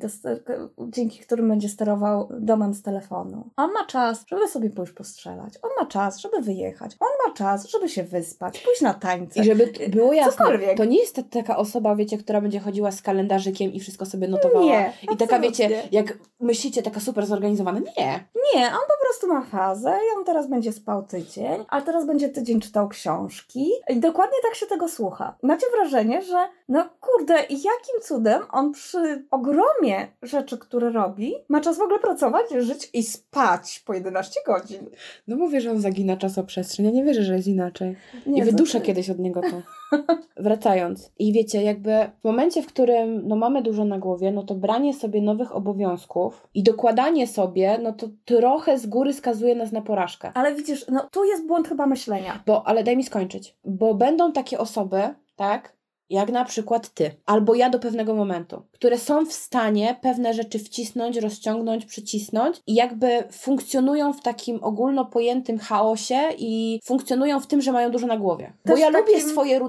[0.78, 3.50] dzięki którym będzie sterował domem z telefonu.
[3.56, 5.54] On ma czas, żeby sobie pójść postrzelać.
[5.62, 6.96] On ma czas, żeby wyjechać.
[7.00, 9.40] On ma czas, żeby się wyspać, pójść na tańce.
[9.40, 10.76] I żeby było jasne, Cokolwiek.
[10.76, 14.64] to nie jest taka osoba, wiecie, która będzie chodziła z kalendarzykiem i wszystko sobie notowała.
[14.64, 17.80] Nie, I taka, wiecie, jak myślicie, taka super zorganizowana.
[17.98, 18.24] Nie.
[18.54, 22.28] Nie, on po prostu ma fazę i on teraz będzie spał tydzień, a teraz będzie
[22.28, 25.36] tydzień czytał książki i dokładnie tak się tego słucha.
[25.42, 31.78] Macie wrażenie, że no kurde, jakim cudem on przy ogromie rzeczy, które robi, ma czas
[31.78, 34.90] w ogóle pracować, żyć i spać po 11 godzin.
[35.28, 36.86] No mówię, że on zagina czasoprzestrzeń.
[36.86, 37.96] Ja nie wierzę, że jest inaczej.
[38.26, 38.86] Nie, I wyduszę to...
[38.86, 39.62] kiedyś od niego to.
[40.60, 41.12] Wracając.
[41.18, 44.94] I wiecie, jakby w momencie, w którym no, mamy dużo na głowie, no to branie
[44.94, 50.32] sobie nowych obowiązków i dokładanie sobie, no to trochę z góry skazuje nas na porażkę.
[50.34, 52.42] Ale widzisz, no tu jest błąd chyba myślenia.
[52.46, 53.56] Bo, ale daj mi skończyć.
[53.64, 55.02] Bo będą takie osoby,
[55.36, 55.76] tak,
[56.10, 60.58] jak na przykład ty, albo ja do pewnego momentu, które są w stanie pewne rzeczy
[60.58, 67.60] wcisnąć, rozciągnąć, przycisnąć i jakby funkcjonują w takim ogólno pojętym chaosie i funkcjonują w tym,
[67.60, 68.52] że mają dużo na głowie.
[68.66, 69.14] Bo ja takim...
[69.14, 69.60] lubię swoje,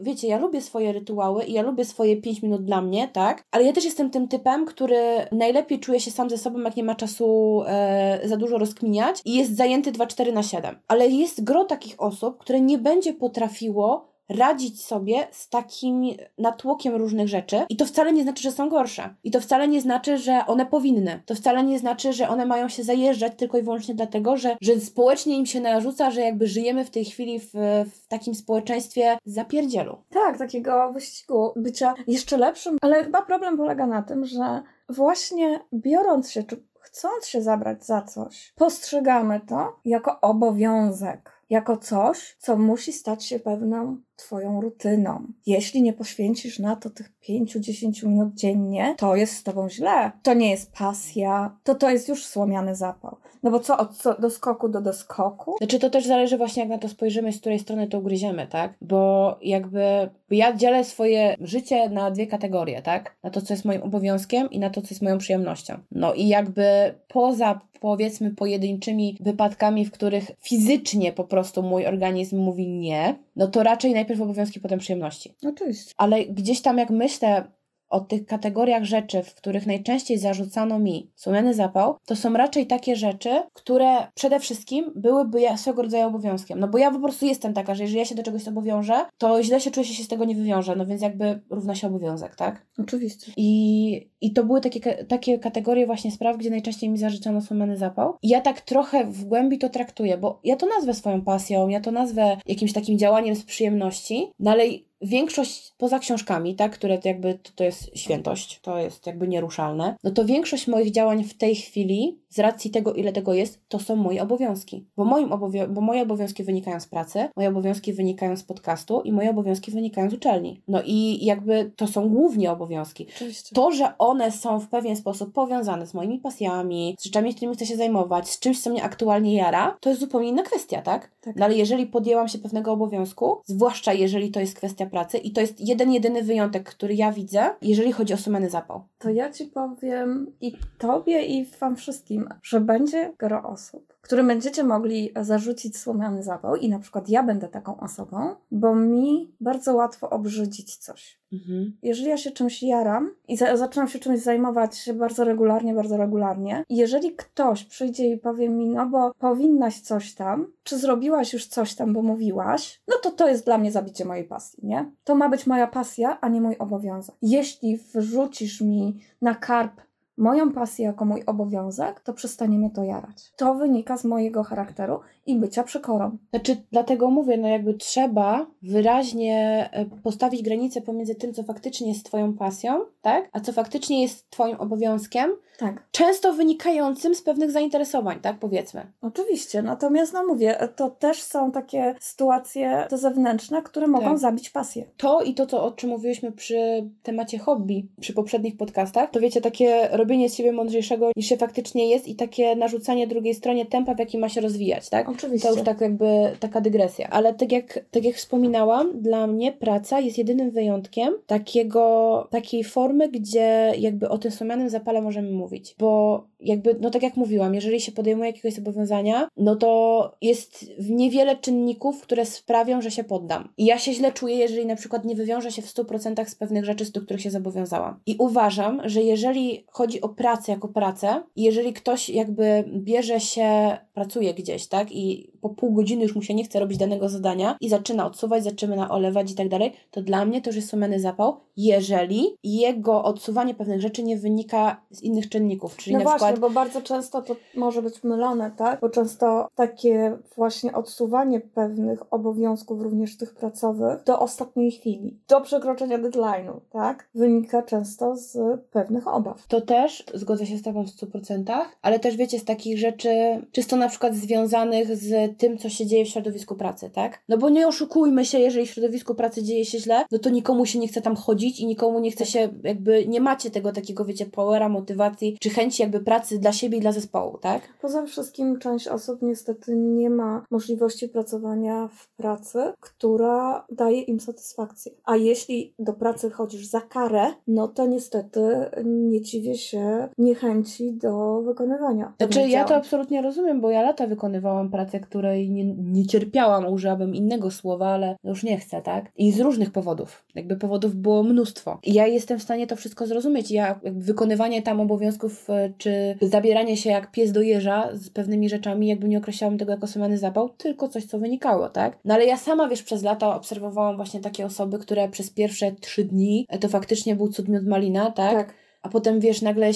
[0.00, 3.42] wiecie, ja lubię swoje rytuały i ja lubię swoje 5 minut dla mnie, tak?
[3.50, 4.98] Ale ja też jestem tym typem, który
[5.32, 9.34] najlepiej czuje się sam ze sobą, jak nie ma czasu e, za dużo rozkminiać i
[9.34, 10.78] jest zajęty 2-4 na 7.
[10.88, 16.04] Ale jest gro takich osób, które nie będzie potrafiło radzić sobie z takim
[16.38, 19.14] natłokiem różnych rzeczy i to wcale nie znaczy, że są gorsze.
[19.24, 21.22] I to wcale nie znaczy, że one powinny.
[21.26, 24.80] To wcale nie znaczy, że one mają się zajeżdżać tylko i wyłącznie dlatego, że, że
[24.80, 27.50] społecznie im się narzuca, że jakby żyjemy w tej chwili w,
[27.94, 29.98] w takim społeczeństwie zapierdzielu.
[30.10, 36.30] Tak, takiego wyścigu bycia jeszcze lepszym, ale chyba problem polega na tym, że właśnie biorąc
[36.30, 42.92] się, czy chcąc się zabrać za coś, postrzegamy to jako obowiązek jako coś, co musi
[42.92, 45.26] stać się pewną Twoją rutyną.
[45.46, 50.12] Jeśli nie poświęcisz na to tych 5-10 minut dziennie, to jest z Tobą źle.
[50.22, 53.16] To nie jest pasja, to to jest już słomiany zapał.
[53.46, 55.54] No bo co, od co, do skoku do doskoku?
[55.58, 58.74] Znaczy to też zależy właśnie jak na to spojrzymy, z której strony to ugryziemy, tak?
[58.80, 63.16] Bo jakby ja dzielę swoje życie na dwie kategorie, tak?
[63.22, 65.78] Na to, co jest moim obowiązkiem i na to, co jest moją przyjemnością.
[65.92, 72.68] No i jakby poza powiedzmy pojedynczymi wypadkami, w których fizycznie po prostu mój organizm mówi
[72.68, 75.34] nie, no to raczej najpierw obowiązki, potem przyjemności.
[75.46, 75.94] Oczywiście.
[75.96, 77.44] Ale gdzieś tam jak myślę
[77.88, 82.96] o tych kategoriach rzeczy, w których najczęściej zarzucano mi słomiany zapał, to są raczej takie
[82.96, 86.60] rzeczy, które przede wszystkim byłyby swego rodzaju obowiązkiem.
[86.60, 89.42] No bo ja po prostu jestem taka, że jeżeli ja się do czegoś obowiążę, to
[89.42, 92.66] źle się czuję, się z tego nie wywiążę, no więc jakby równa się obowiązek, tak?
[92.78, 93.32] Oczywiście.
[93.36, 98.16] I, i to były takie, takie kategorie właśnie spraw, gdzie najczęściej mi zażyczano słomiany zapał.
[98.22, 101.80] I ja tak trochę w głębi to traktuję, bo ja to nazwę swoją pasją, ja
[101.80, 104.64] to nazwę jakimś takim działaniem z przyjemności, no ale
[105.00, 109.96] większość poza książkami, tak, które to jakby to, to jest świętość, to jest jakby nieruszalne,
[110.04, 113.78] no to większość moich działań w tej chwili, z racji tego, ile tego jest, to
[113.78, 114.86] są moje obowiązki.
[114.96, 119.12] Bo, moim obowią- bo moje obowiązki wynikają z pracy, moje obowiązki wynikają z podcastu i
[119.12, 120.62] moje obowiązki wynikają z uczelni.
[120.68, 123.06] No i jakby to są głównie obowiązki.
[123.16, 123.54] Oczywiście.
[123.54, 127.66] To, że one są w pewien sposób powiązane z moimi pasjami, z rzeczami, którymi chcę
[127.66, 131.10] się zajmować, z czymś, co mnie aktualnie jara, to jest zupełnie inna kwestia, tak?
[131.20, 131.36] tak.
[131.36, 135.40] No ale jeżeli podjęłam się pewnego obowiązku, zwłaszcza jeżeli to jest kwestia pracy i to
[135.40, 138.84] jest jeden, jedyny wyjątek, który ja widzę, jeżeli chodzi o sumany zapał.
[138.98, 144.64] To ja Ci powiem i Tobie i Wam wszystkim, że będzie gro osób, którym będziecie
[144.64, 150.10] mogli zarzucić słomiany zapał i na przykład ja będę taką osobą, bo mi bardzo łatwo
[150.10, 151.20] obrzydzić coś.
[151.32, 151.76] Mhm.
[151.82, 156.64] Jeżeli ja się czymś jaram i za zaczynam się czymś zajmować bardzo regularnie, bardzo regularnie,
[156.68, 161.74] jeżeli ktoś przyjdzie i powie mi, no bo powinnaś coś tam, czy zrobiłaś już coś
[161.74, 164.92] tam, bo mówiłaś, no to to jest dla mnie zabicie mojej pasji, nie?
[165.04, 167.14] To ma być moja pasja, a nie mój obowiązek.
[167.22, 169.85] Jeśli wrzucisz mi na karp
[170.16, 173.32] moją pasję jako mój obowiązek, to przestanie mnie to jarać.
[173.36, 176.18] To wynika z mojego charakteru i bycia przekorą.
[176.30, 182.06] Znaczy, dlatego mówię, no jakby trzeba wyraźnie e, postawić granicę pomiędzy tym, co faktycznie jest
[182.06, 183.28] Twoją pasją, tak?
[183.32, 185.82] A co faktycznie jest Twoim obowiązkiem, Tak.
[185.90, 188.86] Często wynikającym z pewnych zainteresowań, tak powiedzmy.
[189.02, 194.18] Oczywiście, natomiast no mówię, to też są takie sytuacje te zewnętrzne, które mogą Tak.
[194.18, 194.84] zabić pasję.
[194.96, 199.40] To i to, co, o czym mówiłyśmy przy temacie hobby, przy poprzednich podcastach, to wiecie,
[199.40, 203.94] takie robienie z siebie mądrzejszego niż się faktycznie jest i takie narzucanie drugiej stronie tempa,
[203.94, 205.08] w jakim ma się rozwijać, tak?
[205.08, 205.48] Oczywiście.
[205.48, 206.06] To już tak jakby
[206.40, 207.08] taka dygresja.
[207.10, 213.08] Ale tak jak, tak jak wspominałam, dla mnie praca jest jedynym wyjątkiem takiego, takiej formy,
[213.08, 215.45] gdzie jakby o tym wspomnianym zapale możemy mówić.
[215.78, 221.36] Bo jakby, no tak jak mówiłam, jeżeli się podejmuje jakiegoś zobowiązania, no to jest niewiele
[221.36, 223.48] czynników, które sprawią, że się poddam.
[223.56, 226.64] I ja się źle czuję, jeżeli na przykład nie wywiążę się w 100% z pewnych
[226.64, 228.00] rzeczy, do których się zobowiązałam.
[228.06, 234.34] I uważam, że jeżeli chodzi o pracę jako pracę, jeżeli ktoś jakby bierze się, pracuje
[234.34, 237.68] gdzieś, tak, i po pół godziny już mu się nie chce robić danego zadania i
[237.68, 241.40] zaczyna odsuwać, zaczyna olewać i tak dalej, to dla mnie to już jest sumienny zapał,
[241.56, 246.52] jeżeli jego odsuwanie pewnych rzeczy nie wynika z innych czynników, czyli No na właśnie, przykład
[246.52, 248.80] bo bardzo często to może być mylone, tak?
[248.80, 255.98] Bo często takie właśnie odsuwanie pewnych obowiązków, również tych pracowych, do ostatniej chwili, do przekroczenia
[255.98, 257.08] deadline'u, tak?
[257.14, 259.46] Wynika często z pewnych obaw.
[259.48, 261.44] To też zgodzę się z Tobą w 100%,
[261.82, 263.10] ale też wiecie, z takich rzeczy,
[263.52, 267.22] czysto na przykład związanych z tym, co się dzieje w środowisku pracy, tak?
[267.28, 270.66] No bo nie oszukujmy się, jeżeli w środowisku pracy dzieje się źle, no to nikomu
[270.66, 274.04] się nie chce tam chodzić i nikomu nie chce się, jakby nie macie tego takiego,
[274.04, 277.62] wiecie, powera, motywacji, czy chęci jakby pracy dla siebie i dla zespołu, tak?
[277.80, 284.92] Poza wszystkim część osób niestety nie ma możliwości pracowania w pracy, która daje im satysfakcję.
[285.04, 288.40] A jeśli do pracy chodzisz za karę, no to niestety
[288.84, 292.12] nie dziwię się niechęci do wykonywania.
[292.18, 297.14] Znaczy, ja to absolutnie rozumiem, bo ja lata wykonywałam pracę, której nie, nie cierpiałam, użyłabym
[297.14, 299.04] innego słowa, ale już nie chcę, tak?
[299.16, 300.24] I z różnych powodów.
[300.34, 301.78] Jakby powodów było mnóstwo.
[301.82, 303.50] I ja jestem w stanie to wszystko zrozumieć.
[303.50, 305.72] Ja wykonywanie tam obowiązków, e,
[306.20, 309.86] czy zabieranie się jak pies do jeża z pewnymi rzeczami, jakby nie określałam tego jako
[309.86, 311.98] sumiany zapał, tylko coś, co wynikało, tak?
[312.04, 316.04] No ale ja sama, wiesz, przez lata obserwowałam właśnie takie osoby, które przez pierwsze trzy
[316.04, 318.34] dni e, to faktycznie był cud miód malina, tak?
[318.34, 319.70] Tak, A potem, wiesz, nagle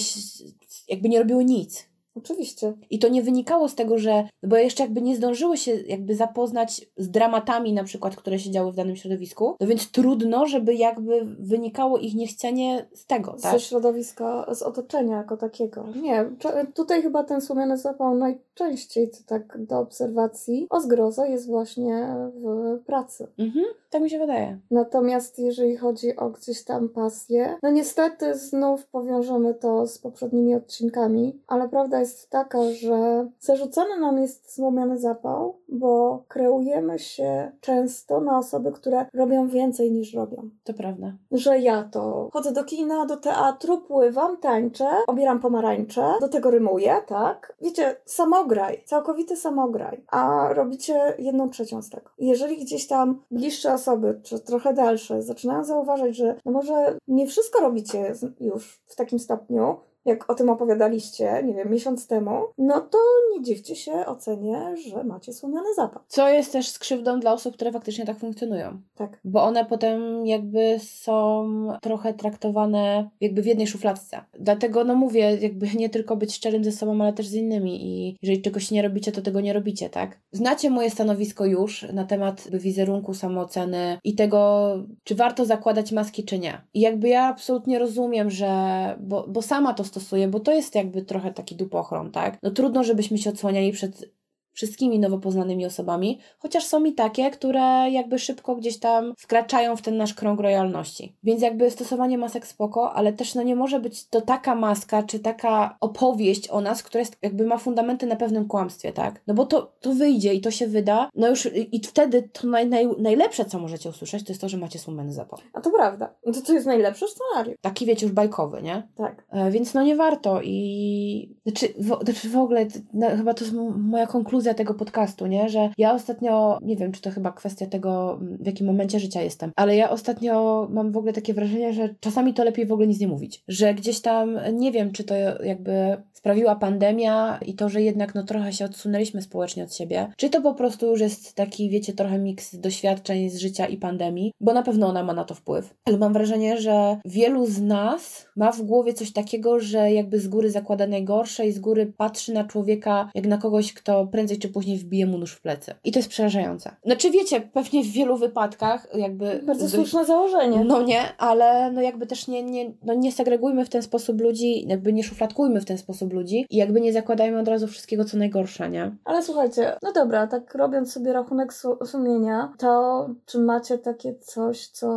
[0.89, 1.90] jakby nie robiły nic.
[2.15, 2.73] Oczywiście.
[2.89, 6.15] I to nie wynikało z tego, że, no bo jeszcze jakby nie zdążyły się jakby
[6.15, 10.75] zapoznać z dramatami na przykład, które się działy w danym środowisku, no więc trudno, żeby
[10.75, 13.51] jakby wynikało ich niechcienie z tego, tak?
[13.51, 15.87] Ze środowiska, z otoczenia jako takiego.
[16.01, 16.25] Nie,
[16.73, 22.79] tutaj chyba ten słomiany zapał najczęściej, co tak do obserwacji, o zgrozo jest właśnie w
[22.85, 23.27] pracy.
[23.37, 24.59] Mhm, tak mi się wydaje.
[24.71, 31.39] Natomiast jeżeli chodzi o gdzieś tam pasję, no niestety znów powiążemy to z poprzednimi odcinkami,
[31.47, 38.37] ale prawda jest taka, że zarzucany nam jest złomiany zapał, bo kreujemy się często na
[38.37, 40.49] osoby, które robią więcej niż robią.
[40.63, 41.13] To prawda.
[41.31, 46.95] Że ja to chodzę do kina, do teatru, pływam, tańczę, obieram pomarańcze, do tego rymuję,
[47.07, 47.55] tak?
[47.61, 52.09] Wiecie, samograj, całkowity samograj, a robicie jedną trzecią z tego.
[52.17, 57.61] Jeżeli gdzieś tam bliższe osoby, czy trochę dalsze, zaczynają zauważać, że no może nie wszystko
[57.61, 62.97] robicie już w takim stopniu, jak o tym opowiadaliście, nie wiem, miesiąc temu, no to
[63.33, 66.03] nie dziwcie się ocenie, że macie słomiany zapał.
[66.07, 68.81] Co jest też skrzywdą dla osób, które faktycznie tak funkcjonują.
[68.95, 69.19] Tak.
[69.23, 71.47] Bo one potem jakby są
[71.81, 74.21] trochę traktowane jakby w jednej szufladce.
[74.39, 78.17] Dlatego no mówię, jakby nie tylko być szczerym ze sobą, ale też z innymi i
[78.21, 80.19] jeżeli czegoś nie robicie, to tego nie robicie, tak?
[80.31, 84.71] Znacie moje stanowisko już na temat wizerunku, samooceny i tego,
[85.03, 86.61] czy warto zakładać maski, czy nie.
[86.73, 88.51] I jakby ja absolutnie rozumiem, że,
[88.99, 92.37] bo, bo sama to stosuję, bo to jest jakby trochę taki dupochron, tak?
[92.43, 94.20] No trudno, żebyśmy się odsłaniali przed
[94.53, 99.81] wszystkimi nowo poznanymi osobami, chociaż są i takie, które jakby szybko gdzieś tam wkraczają w
[99.81, 101.15] ten nasz krąg rojalności.
[101.23, 105.19] Więc jakby stosowanie masek spoko, ale też no nie może być to taka maska, czy
[105.19, 109.21] taka opowieść o nas, która jest, jakby ma fundamenty na pewnym kłamstwie, tak?
[109.27, 112.67] No bo to, to wyjdzie i to się wyda, no już i, wtedy to naj,
[112.67, 115.39] naj, najlepsze, co możecie usłyszeć, to jest to, że macie słomany zapał.
[115.53, 116.13] A to prawda.
[116.25, 117.57] No To to jest najlepszy scenariusz.
[117.61, 118.87] Taki wiecie już bajkowy, nie?
[118.95, 119.25] Tak.
[119.31, 123.55] E, Więc no nie warto i znaczy w, znaczy w ogóle no, chyba to jest
[123.77, 125.49] moja konkluzja tego podcastu, nie?
[125.49, 129.51] Że ja ostatnio, nie wiem czy to chyba kwestia tego w jakim momencie życia jestem,
[129.55, 132.99] ale ja ostatnio mam w ogóle takie wrażenie, że czasami to lepiej w ogóle nic
[132.99, 133.43] nie mówić.
[133.47, 138.23] Że gdzieś tam, nie wiem czy to jakby sprawiła pandemia i to, że jednak no
[138.23, 142.19] trochę się odsunęliśmy społecznie od siebie, czy to po prostu już jest taki, wiecie, trochę
[142.19, 145.73] miks doświadczeń z życia i pandemii, bo na pewno ona ma na to wpływ.
[145.85, 150.27] Ale mam wrażenie, że wielu z nas ma w głowie coś takiego, że jakby z
[150.27, 154.49] góry zakłada najgorsze i z góry patrzy na człowieka jak na kogoś, kto prędzej prędzej
[154.49, 155.73] czy później wbije mu nóż w plecy.
[155.83, 156.75] I to jest przerażające.
[156.85, 159.41] Znaczy wiecie, pewnie w wielu wypadkach jakby...
[159.45, 160.63] Bardzo słuszne założenie.
[160.65, 164.67] No nie, ale no jakby też nie, nie, no nie segregujmy w ten sposób ludzi,
[164.67, 168.17] jakby nie szufladkujmy w ten sposób ludzi i jakby nie zakładajmy od razu wszystkiego, co
[168.17, 168.95] najgorsze, nie?
[169.05, 171.53] Ale słuchajcie, no dobra, tak robiąc sobie rachunek
[171.85, 174.87] sumienia, to czy macie takie coś, co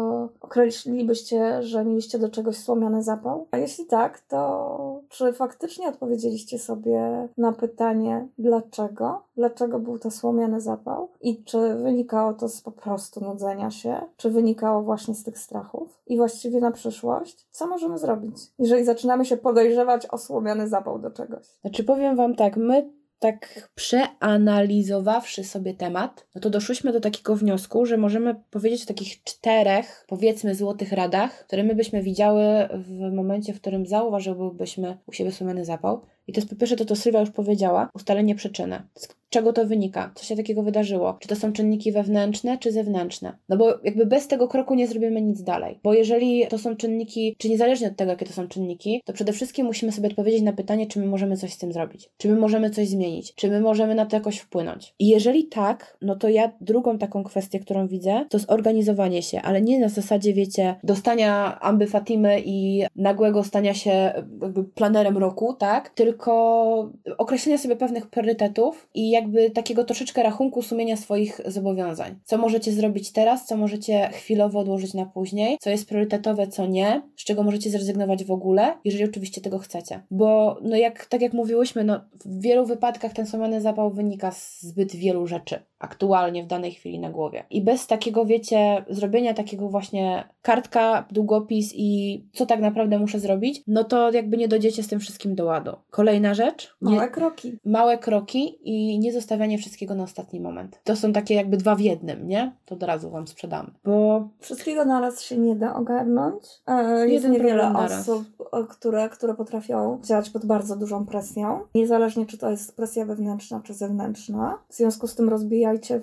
[0.40, 3.46] określilibyście, że mieliście do czegoś słomiany zapał?
[3.50, 9.23] A jeśli tak, to czy faktycznie odpowiedzieliście sobie na pytanie, dlaczego?
[9.36, 11.08] Dlaczego był to słomiany zapał?
[11.20, 14.00] I czy wynikało to z po prostu nudzenia się?
[14.16, 16.02] Czy wynikało właśnie z tych strachów?
[16.06, 21.10] I właściwie na przyszłość, co możemy zrobić, jeżeli zaczynamy się podejrzewać o słomiany zapał do
[21.10, 21.46] czegoś?
[21.60, 27.86] Znaczy powiem Wam tak, my tak przeanalizowawszy sobie temat, no to doszłyśmy do takiego wniosku,
[27.86, 33.52] że możemy powiedzieć o takich czterech, powiedzmy, złotych radach, które my byśmy widziały w momencie,
[33.54, 36.00] w którym zauważyłybyśmy u siebie sumiany zapał.
[36.26, 38.82] I to jest po pierwsze to, co Sylwia już powiedziała, ustalenie przyczyny.
[38.94, 40.12] Z czego to wynika?
[40.14, 41.16] Co się takiego wydarzyło?
[41.20, 43.38] Czy to są czynniki wewnętrzne, czy zewnętrzne?
[43.48, 45.80] No bo jakby bez tego kroku nie zrobimy nic dalej.
[45.82, 49.32] Bo jeżeli to są czynniki, czy niezależnie od tego, jakie to są czynniki, to przede
[49.32, 52.10] wszystkim musimy sobie odpowiedzieć na pytanie, czy my możemy coś z tym zrobić.
[52.16, 53.34] Czy my możemy coś zmienić.
[53.34, 54.94] Czy my możemy na to jakoś wpłynąć.
[54.98, 59.62] I jeżeli tak, no to ja drugą taką kwestię, którą widzę, to zorganizowanie się, ale
[59.62, 65.88] nie na zasadzie, wiecie, dostania amby Fatimy i nagłego stania się jakby planerem roku, tak?
[65.88, 72.18] Tylko tylko określenia sobie pewnych priorytetów i jakby takiego troszeczkę rachunku sumienia swoich zobowiązań.
[72.24, 77.02] Co możecie zrobić teraz, co możecie chwilowo odłożyć na później, co jest priorytetowe, co nie,
[77.16, 80.02] z czego możecie zrezygnować w ogóle, jeżeli oczywiście tego chcecie.
[80.10, 84.62] Bo no jak, tak jak mówiłyśmy, no w wielu wypadkach ten sumiany zapał wynika z
[84.62, 87.44] zbyt wielu rzeczy aktualnie w danej chwili na głowie.
[87.50, 93.62] I bez takiego, wiecie, zrobienia takiego właśnie kartka, długopis i co tak naprawdę muszę zrobić,
[93.66, 95.76] no to jakby nie dojdziecie z tym wszystkim do ładu.
[95.90, 96.76] Kolejna rzecz.
[96.82, 97.58] Nie, małe kroki.
[97.64, 100.80] Małe kroki i nie zostawianie wszystkiego na ostatni moment.
[100.84, 102.52] To są takie jakby dwa w jednym, nie?
[102.64, 103.70] To od razu Wam sprzedamy.
[103.84, 104.28] Bo...
[104.40, 106.44] Wszystkiego naraz się nie da ogarnąć.
[106.66, 111.60] E, jest niewiele osób, e, które, które potrafią działać pod bardzo dużą presją.
[111.74, 114.58] Niezależnie czy to jest presja wewnętrzna czy zewnętrzna.
[114.68, 115.28] W związku z tym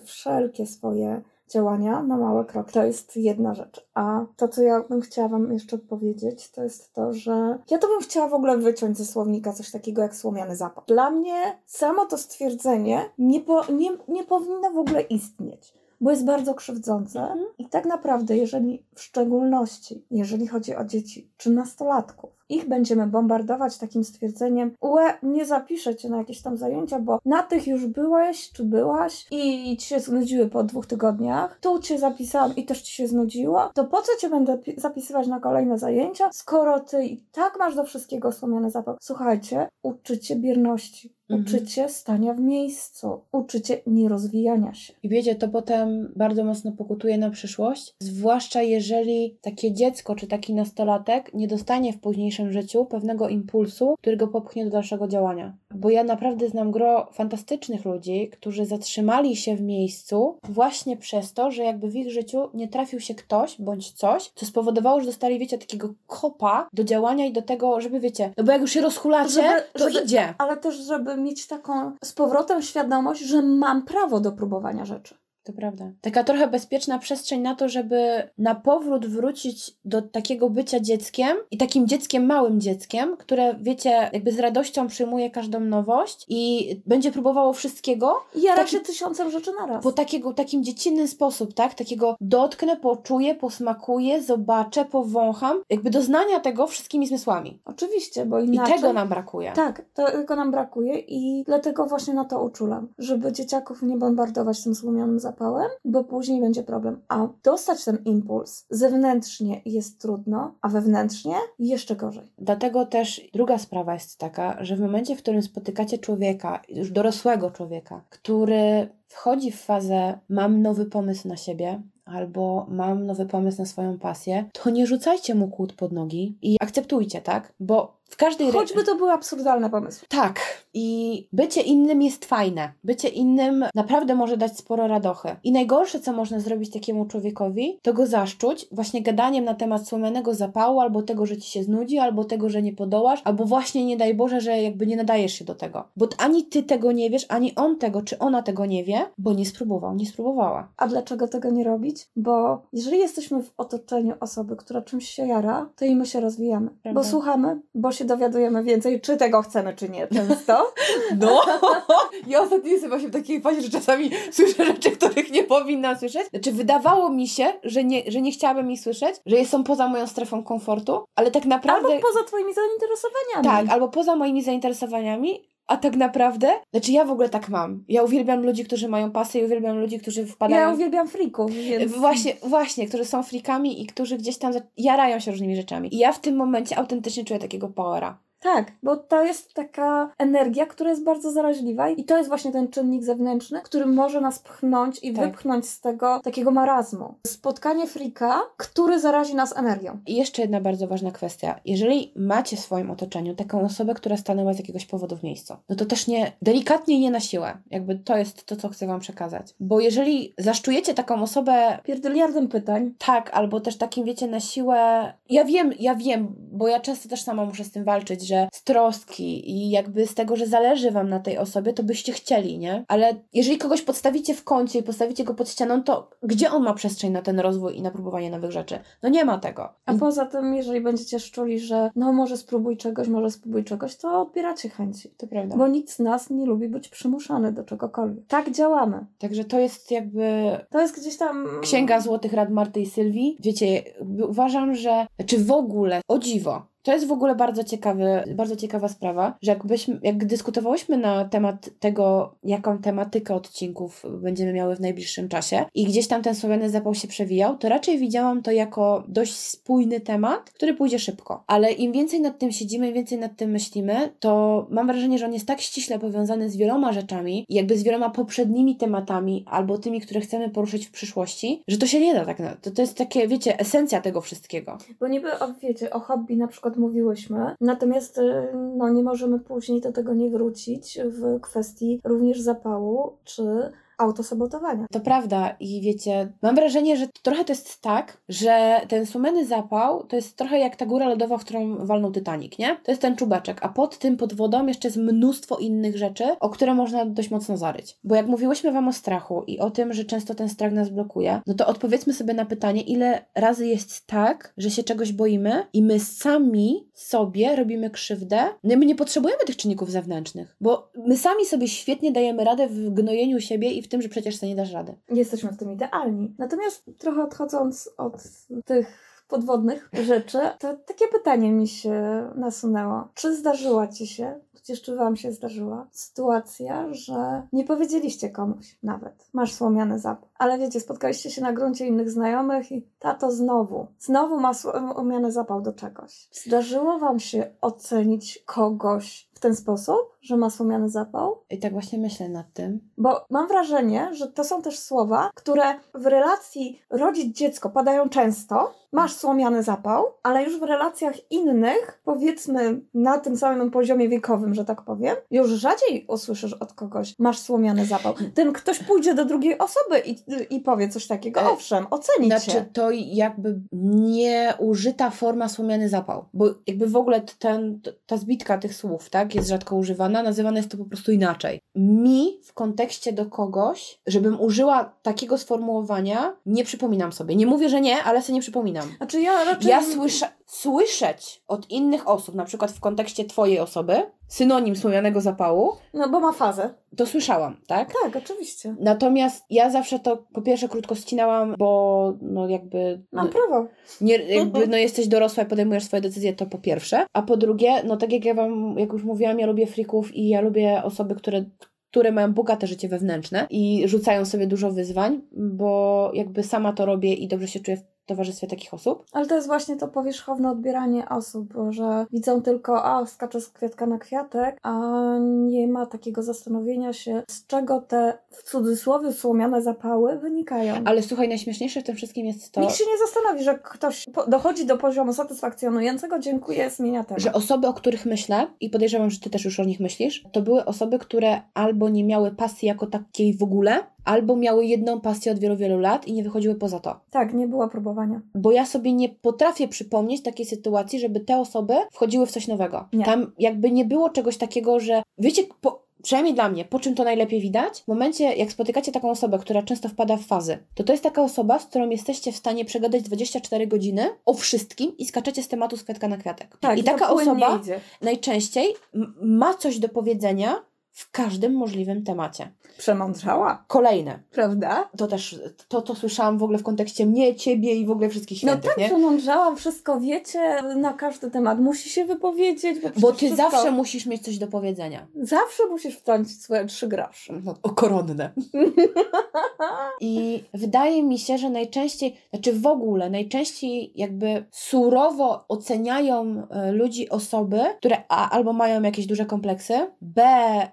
[0.04, 2.74] wszelkie swoje działania na małe kroki.
[2.74, 3.88] To jest jedna rzecz.
[3.94, 7.88] A to, co ja bym chciała Wam jeszcze powiedzieć, to jest to, że ja to
[7.88, 10.86] bym chciała w ogóle wyciąć ze słownika coś takiego jak słomiany zapach.
[10.88, 16.26] Dla mnie samo to stwierdzenie nie, po, nie, nie powinno w ogóle istnieć bo jest
[16.26, 17.20] bardzo krzywdzące.
[17.20, 17.48] Mhm.
[17.58, 23.78] I tak naprawdę, jeżeli w szczególności, jeżeli chodzi o dzieci czy nastolatków, ich będziemy bombardować
[23.78, 28.52] takim stwierdzeniem, ue, nie zapiszę cię na jakieś tam zajęcia, bo na tych już byłeś
[28.52, 32.94] czy byłaś i ci się znudziły po dwóch tygodniach, tu cię zapisałam i też ci
[32.94, 37.60] się znudziło, to po co cię będę zapisywać na kolejne zajęcia, skoro ty i tak
[37.60, 38.98] masz do wszystkiego słomiany zapał.
[39.02, 41.16] Słuchajcie, uczycie bierności.
[41.32, 41.42] Mhm.
[41.42, 44.94] Uczycie stania w miejscu, uczycie nierozwijania się.
[45.04, 50.54] I wiecie, to potem bardzo mocno pokutuje na przyszłość, zwłaszcza jeżeli takie dziecko czy taki
[50.54, 55.58] nastolatek nie dostanie w późniejszym życiu pewnego impulsu, który go popchnie do dalszego działania.
[55.76, 61.52] Bo ja naprawdę znam gro fantastycznych ludzi, którzy zatrzymali się w miejscu właśnie przez to,
[61.52, 65.40] że jakby w ich życiu nie trafił się ktoś bądź coś, co spowodowało, że dostali,
[65.40, 68.82] wiecie, takiego kopa do działania i do tego, żeby, wiecie, no bo jak już się
[68.82, 70.34] rozhulacie, żeby, to żeby, idzie.
[70.38, 75.21] Ale też, żeby mieć taką z powrotem świadomość, że mam prawo do próbowania rzeczy.
[75.44, 75.92] To prawda.
[76.02, 81.58] Taka trochę bezpieczna przestrzeń na to, żeby na powrót wrócić do takiego bycia dzieckiem i
[81.58, 87.54] takim dzieckiem, małym dzieckiem, które, wiecie, jakby z radością przyjmuje każdą nowość i będzie próbowało
[87.54, 88.16] wszystkiego.
[88.36, 89.84] I ja taki, się tysiącem rzeczy naraz.
[89.84, 91.74] Po takiego, takim dziecinnym sposób, tak?
[91.74, 95.62] Takiego dotknę, poczuję, posmakuję, zobaczę, powącham.
[95.70, 97.60] Jakby doznania tego wszystkimi zmysłami.
[97.66, 98.76] Oczywiście, bo inaczej...
[98.76, 99.52] I tego nam brakuje.
[99.52, 104.74] Tak, tego nam brakuje i dlatego właśnie na to uczulam, żeby dzieciaków nie bombardować tym
[104.74, 107.02] złomionym zapałem, bo później będzie problem.
[107.08, 112.32] A dostać ten impuls zewnętrznie jest trudno, a wewnętrznie jeszcze gorzej.
[112.38, 117.52] Dlatego też druga sprawa jest taka, że w momencie, w którym spotykacie człowieka, już dorosłego
[117.52, 123.66] człowieka, który wchodzi w fazę mam nowy pomysł na siebie, albo mam nowy pomysł na
[123.66, 127.54] swoją pasję, to nie rzucajcie mu kłód pod nogi i akceptujcie, tak?
[127.60, 130.08] Bo w każdej Choćby to były absurdalne pomysły.
[130.10, 130.40] Tak.
[130.74, 132.74] I bycie innym jest fajne.
[132.84, 135.36] Bycie innym naprawdę może dać sporo radochy.
[135.44, 140.34] I najgorsze, co można zrobić takiemu człowiekowi, to go zaszczuć właśnie gadaniem na temat słomianego
[140.34, 143.98] zapału, albo tego, że ci się znudzi, albo tego, że nie podołasz, albo właśnie nie
[143.98, 145.84] daj Boże, że jakby nie nadajesz się do tego.
[145.98, 149.34] Bo ani ty tego nie wiesz, ani on tego, czy ona tego nie wie, bo
[149.34, 150.72] nie spróbował, nie spróbowała.
[150.78, 152.08] A dlaczego tego nie robić?
[152.16, 156.70] Bo jeżeli jesteśmy w otoczeniu osoby, która czymś się jara, to i my się rozwijamy.
[156.84, 157.02] Prawda.
[157.02, 160.74] Bo słuchamy, bo się się dowiadujemy więcej, czy tego chcemy, czy nie często.
[161.20, 161.42] No,
[162.28, 166.28] ja ostatnio jestem właśnie w takiej fazie, że czasami słyszę rzeczy, których nie powinnam słyszeć.
[166.30, 170.08] Znaczy, wydawało mi się, że nie, że nie chciałabym ich słyszeć, że są poza moją
[170.08, 171.88] strefą komfortu, ale tak naprawdę...
[171.88, 173.68] Albo poza twoimi zainteresowaniami.
[173.68, 177.84] Tak, albo poza moimi zainteresowaniami, a tak naprawdę, znaczy ja w ogóle tak mam.
[177.88, 180.68] Ja uwielbiam ludzi, którzy mają pasy i uwielbiam ludzi, którzy wpadają...
[180.68, 181.92] Ja uwielbiam frików, więc...
[181.92, 185.96] Właśnie, właśnie, którzy są frikami i którzy gdzieś tam jarają się różnymi rzeczami.
[185.96, 188.18] I ja w tym momencie autentycznie czuję takiego powera.
[188.42, 192.68] Tak, bo to jest taka energia, która jest bardzo zaraźliwa i to jest właśnie ten
[192.68, 195.26] czynnik zewnętrzny, który może nas pchnąć i tak.
[195.26, 197.14] wypchnąć z tego takiego marazmu.
[197.28, 200.00] Spotkanie frika, który zarazi nas energią.
[200.06, 201.60] I jeszcze jedna bardzo ważna kwestia.
[201.66, 205.76] Jeżeli macie w swoim otoczeniu taką osobę, która stanęła z jakiegoś powodu w miejscu, no
[205.76, 207.58] to też nie, delikatnie nie na siłę.
[207.72, 209.54] Jakby to jest to, co chcę Wam przekazać.
[209.60, 211.80] Bo jeżeli zaszczujecie taką osobę...
[211.84, 212.94] Pierdyliardem pytań.
[212.98, 215.14] Tak, albo też takim, wiecie, na siłę...
[215.30, 218.64] Ja wiem, ja wiem, bo ja często też sama muszę z tym walczyć, że z
[218.64, 222.86] troski i jakby z tego, że zależy wam na tej osobie, to byście chcieli, nie?
[222.88, 226.74] Ale jeżeli kogoś podstawicie w kącie i postawicie go pod ścianą, to gdzie on ma
[226.74, 228.80] przestrzeń na ten rozwój i na próbowanie nowych rzeczy?
[229.04, 229.70] No nie ma tego.
[229.86, 234.22] A poza tym, jeżeli będziecie szczuli, że no może spróbuj czegoś, może spróbuj czegoś, to
[234.22, 235.10] odbieracie chęci.
[235.18, 235.58] To prawda.
[235.58, 238.26] Bo nikt z nas nie lubi być przymuszany do czegokolwiek.
[238.28, 239.06] Tak działamy.
[239.20, 240.58] Także to jest jakby...
[240.70, 241.48] To jest gdzieś tam...
[241.62, 243.38] Księga Złotych Rad Marty i Sylwii.
[243.40, 243.84] Wiecie,
[244.28, 245.08] uważam, że...
[245.26, 249.52] Czy w ogóle, o dziwo, to jest w ogóle bardzo ciekawy, bardzo ciekawa sprawa, że
[249.52, 255.86] jakbyśmy, jak dyskutowałyśmy na temat tego, jaką tematykę odcinków będziemy miały w najbliższym czasie i
[255.86, 260.50] gdzieś tam ten słowiany zapał się przewijał, to raczej widziałam to jako dość spójny temat,
[260.50, 261.44] który pójdzie szybko.
[261.48, 265.26] Ale im więcej nad tym siedzimy, im więcej nad tym myślimy, to mam wrażenie, że
[265.26, 270.02] on jest tak ściśle powiązany z wieloma rzeczami, jakby z wieloma poprzednimi tematami albo tymi,
[270.02, 272.38] które chcemy poruszyć w przyszłości, że to się nie da tak.
[272.62, 274.78] To, to jest takie, wiecie, esencja tego wszystkiego.
[275.00, 277.56] Bo niby, o, wiecie, o hobby na przykład przykład mówiłyśmy.
[277.62, 283.72] Natomiast y, no, nie możemy później do tego nie wrócić w kwestii również zapału czy
[284.02, 284.86] autosabotowania.
[284.92, 290.04] To prawda i wiecie, mam wrażenie, że trochę to jest tak, że ten sumeny zapał
[290.04, 292.78] to jest trochę jak ta góra lodowa, w którą walnął Titanic, nie?
[292.84, 296.50] To jest ten czubeczek, a pod tym, pod wodą jeszcze jest mnóstwo innych rzeczy, o
[296.50, 297.98] które można dość mocno zaryć.
[298.04, 301.42] Bo jak mówiłyśmy Wam o strachu i o tym, że często ten strach nas blokuje,
[301.48, 305.84] no to odpowiedzmy sobie na pytanie, ile razy jest tak, że się czegoś boimy i
[305.84, 308.40] my sami sobie robimy krzywdę.
[308.64, 312.90] No my nie potrzebujemy tych czynników zewnętrznych, bo my sami sobie świetnie dajemy radę w
[312.90, 314.96] gnojeniu siebie i w tym, że przecież sobie nie dasz rady.
[315.10, 316.36] Jesteśmy w tym idealni.
[316.38, 318.24] Natomiast trochę odchodząc od
[318.66, 323.08] tych podwodnych rzeczy, to takie pytanie mi się nasunęło.
[323.14, 329.30] Czy zdarzyła Ci się Przecież czy Wam się zdarzyła sytuacja, że nie powiedzieliście komuś nawet,
[329.34, 330.30] masz słomiany zapał.
[330.38, 335.62] Ale wiecie, spotkaliście się na gruncie innych znajomych i tato znowu, znowu ma słomiany zapał
[335.62, 336.30] do czegoś.
[336.32, 341.44] Zdarzyło Wam się ocenić kogoś ten sposób, że ma słomiany zapał?
[341.50, 342.80] I tak właśnie myślę nad tym.
[342.98, 345.64] Bo mam wrażenie, że to są też słowa, które
[345.94, 348.74] w relacji rodzic dziecko padają często.
[348.94, 354.66] Masz słomiany zapał, ale już w relacjach innych, powiedzmy na tym samym poziomie wiekowym, że
[354.66, 358.14] tak powiem, już rzadziej usłyszysz od kogoś, masz słomiany zapał.
[358.34, 360.16] Ten ktoś pójdzie do drugiej osoby i,
[360.56, 361.42] i powie coś takiego.
[361.42, 362.66] E, Owszem, oceni znaczy, cię.
[362.74, 366.26] to jakby nieużyta forma słomiany zapał.
[366.34, 370.72] Bo jakby w ogóle ten, ta zbitka tych słów, tak, jest rzadko używana, nazywane jest
[370.72, 371.60] to po prostu inaczej.
[371.76, 377.36] Mi w kontekście do kogoś, żebym użyła takiego sformułowania, nie przypominam sobie.
[377.36, 378.90] Nie mówię, że nie, ale sobie nie przypominam.
[378.98, 379.70] Znaczy ja raczej...
[379.70, 385.72] Ja słyszę, słyszeć od innych osób, na przykład w kontekście Twojej osoby, synonim słomianego zapału.
[385.94, 386.74] No bo ma fazę.
[386.98, 387.94] To słyszałam, tak?
[388.04, 388.76] Tak, oczywiście.
[388.80, 393.02] Natomiast ja zawsze to po pierwsze krótko ścinałam, bo no jakby...
[393.12, 393.68] Mam prawo.
[394.02, 397.06] Nie, jakby no jesteś dorosła i podejmujesz swoje decyzje, to po pierwsze.
[397.14, 400.30] A po drugie, no tak jak ja Wam, jak już mówiłam, ja lubię frików i
[400.30, 401.46] ja lubię osoby, które
[401.92, 407.14] które mają bogate życie wewnętrzne i rzucają sobie dużo wyzwań, bo jakby sama to robię
[407.14, 409.06] i dobrze się czuję w towarzystwie takich osób.
[409.12, 413.86] Ale to jest właśnie to powierzchowne odbieranie osób, że widzą tylko, a skacze z kwiatka
[413.86, 414.80] na kwiatek, a
[415.22, 420.76] nie ma takiego zastanowienia się, z czego te w cudzysłowie słomiane zapały wynikają.
[420.86, 422.62] Ale słuchaj, najśmieszniejsze w tym wszystkim jest to...
[422.62, 427.24] Nikt się nie zastanowi, że ktoś dochodzi do poziomu satysfakcjonującego, dziękuję, zmienia temat.
[427.24, 430.42] Że osoby, o których myślę i podejrzewam, że ty też już o nich myślisz, to
[430.42, 435.32] były osoby, które albo nie miały pasji jako takiej w ogóle, albo miały jedną pasję
[435.32, 437.00] od wielu, wielu lat i nie wychodziły poza to.
[437.12, 438.22] Tak, nie było próbowania.
[438.36, 442.88] Bo ja sobie nie potrafię przypomnieć takiej sytuacji, żeby te osoby wchodziły w coś nowego.
[442.94, 443.06] Nie.
[443.06, 447.04] Tam jakby nie było czegoś takiego, że wiecie, po, przynajmniej dla mnie, po czym to
[447.04, 447.82] najlepiej widać?
[447.82, 451.24] W momencie, jak spotykacie taką osobę, która często wpada w fazy, to to jest taka
[451.24, 455.78] osoba, z którą jesteście w stanie przegadać 24 godziny o wszystkim i skaczecie z tematu
[455.78, 456.58] z kwiatka na kwiatek.
[456.60, 457.60] Tak, I taka osoba
[458.02, 458.74] najczęściej
[459.22, 462.52] ma coś do powiedzenia w każdym możliwym temacie.
[462.78, 464.20] Przemądrzała, Kolejne.
[464.32, 464.90] prawda?
[464.98, 468.44] To też, to, to słyszałam w ogóle w kontekście mnie, ciebie i w ogóle wszystkich
[468.44, 468.86] No świętych, tak, nie?
[468.86, 471.60] przemądrzałam, wszystko wiecie na każdy temat.
[471.60, 473.52] Musi się wypowiedzieć, bo, Bo ty wszystko...
[473.52, 475.08] zawsze musisz mieć coś do powiedzenia.
[475.22, 477.34] Zawsze musisz wtrącić swoje trzy grosze.
[477.44, 478.32] No, o koronne.
[480.02, 487.10] I wydaje mi się, że najczęściej, znaczy w ogóle, najczęściej jakby surowo oceniają e, ludzi
[487.10, 490.22] osoby, które A, albo mają jakieś duże kompleksy, B,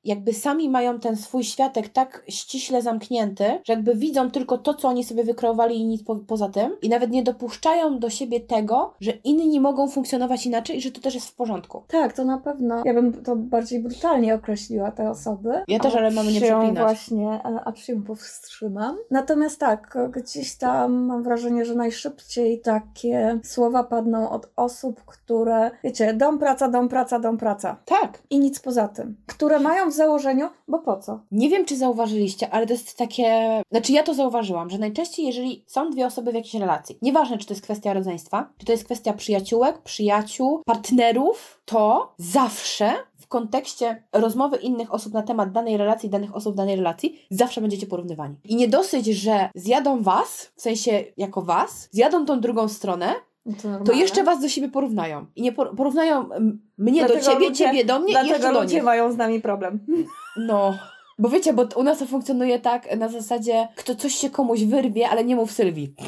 [0.08, 4.88] jakby sami mają ten swój światek tak ściśle zamknięty, że jakby widzą tylko to, co
[4.88, 8.94] oni sobie wykreowali i nic po, poza tym i nawet nie dopuszczają do siebie tego,
[9.00, 11.82] że inni mogą funkcjonować inaczej i że to też jest w porządku.
[11.88, 12.82] Tak, to na pewno.
[12.84, 15.50] Ja bym to bardziej brutalnie określiła te osoby.
[15.68, 16.78] Ja też, ale mamy nie przeklinać.
[16.84, 18.96] właśnie, a- a się powstrzymam.
[19.10, 26.14] Natomiast tak, gdzieś tam mam wrażenie, że najszybciej takie słowa padną od osób, które, wiecie,
[26.14, 27.76] dom, praca, dom, praca, dom, praca.
[27.84, 28.22] Tak.
[28.30, 29.16] I nic poza tym.
[29.26, 31.20] Które mają w założeniu, bo po co?
[31.30, 33.62] Nie wiem, czy zauważyliście, ale to jest takie.
[33.70, 37.46] Znaczy, ja to zauważyłam, że najczęściej, jeżeli są dwie osoby w jakiejś relacji, nieważne, czy
[37.46, 44.02] to jest kwestia rodzeństwa, czy to jest kwestia przyjaciółek, przyjaciół, partnerów, to zawsze w kontekście
[44.12, 48.36] rozmowy innych osób na temat danej relacji, danych osób danej relacji, zawsze będziecie porównywani.
[48.44, 53.14] I nie dosyć, że zjadą was, w sensie jako was, zjadą tą drugą stronę,
[53.56, 54.00] To, to normalne.
[54.00, 55.26] jeszcze was do siebie porównają.
[55.36, 56.28] I nie por- porównają
[56.78, 58.84] mnie Dlatego do ciebie, ludzie- ciebie do mnie i jeszcze Dlatego do ludzie nich.
[58.84, 59.78] mają z nami problem.
[60.36, 60.74] No.
[61.18, 65.08] Bo wiecie, bo u nas to funkcjonuje tak na zasadzie, kto coś się komuś wyrwie,
[65.08, 65.94] ale nie mów Sylwii.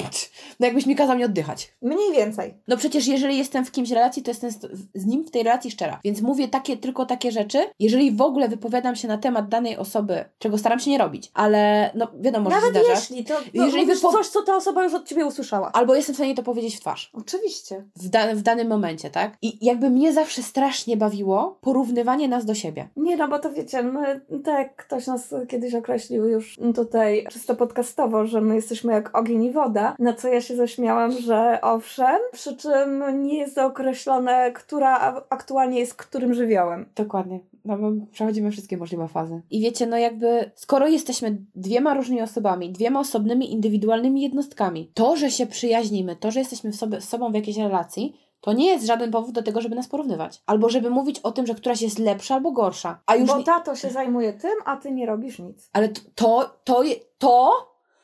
[0.60, 1.72] No jakbyś mi kazał nie oddychać.
[1.82, 2.54] Mniej więcej.
[2.68, 4.50] No przecież jeżeli jestem w kimś relacji, to jestem
[4.94, 6.00] z, nim w tej relacji szczera.
[6.04, 7.58] Więc mówię takie, tylko takie rzeczy.
[7.78, 11.90] Jeżeli w ogóle wypowiadam się na temat danej osoby, czego staram się nie robić, ale
[11.94, 13.00] no wiadomo, że się Nawet zdarza.
[13.00, 15.72] jeśli, to, to Jeżeli wypo- coś, co ta osoba już od ciebie usłyszała.
[15.72, 17.10] Albo jestem w stanie to powiedzieć w twarz.
[17.14, 17.84] Oczywiście.
[17.96, 19.36] W, da- w danym momencie, tak?
[19.42, 22.88] I jakby mnie zawsze strasznie bawiło porównywanie nas do siebie.
[22.96, 27.56] Nie, no bo to wiecie, my, tak jak ktoś nas kiedyś określił już tutaj czysto
[27.56, 32.18] podcastowo, że my jesteśmy jak ogień i woda, na co ja się zaśmiałam, że owszem,
[32.32, 36.86] przy czym nie jest określone, która aktualnie jest którym żywiołem.
[36.96, 37.40] Dokładnie.
[37.64, 39.40] No bo przechodzimy wszystkie możliwe fazy.
[39.50, 45.30] I wiecie, no jakby, skoro jesteśmy dwiema różnymi osobami, dwiema osobnymi, indywidualnymi jednostkami, to, że
[45.30, 48.86] się przyjaźnimy, to, że jesteśmy w sobie, z sobą w jakiejś relacji, to nie jest
[48.86, 50.42] żaden powód do tego, żeby nas porównywać.
[50.46, 52.98] Albo żeby mówić o tym, że któraś jest lepsza albo gorsza.
[53.06, 55.70] A już Bo nie, tato się zajmuje tym, a ty nie robisz nic.
[55.72, 57.52] Ale to, to, to,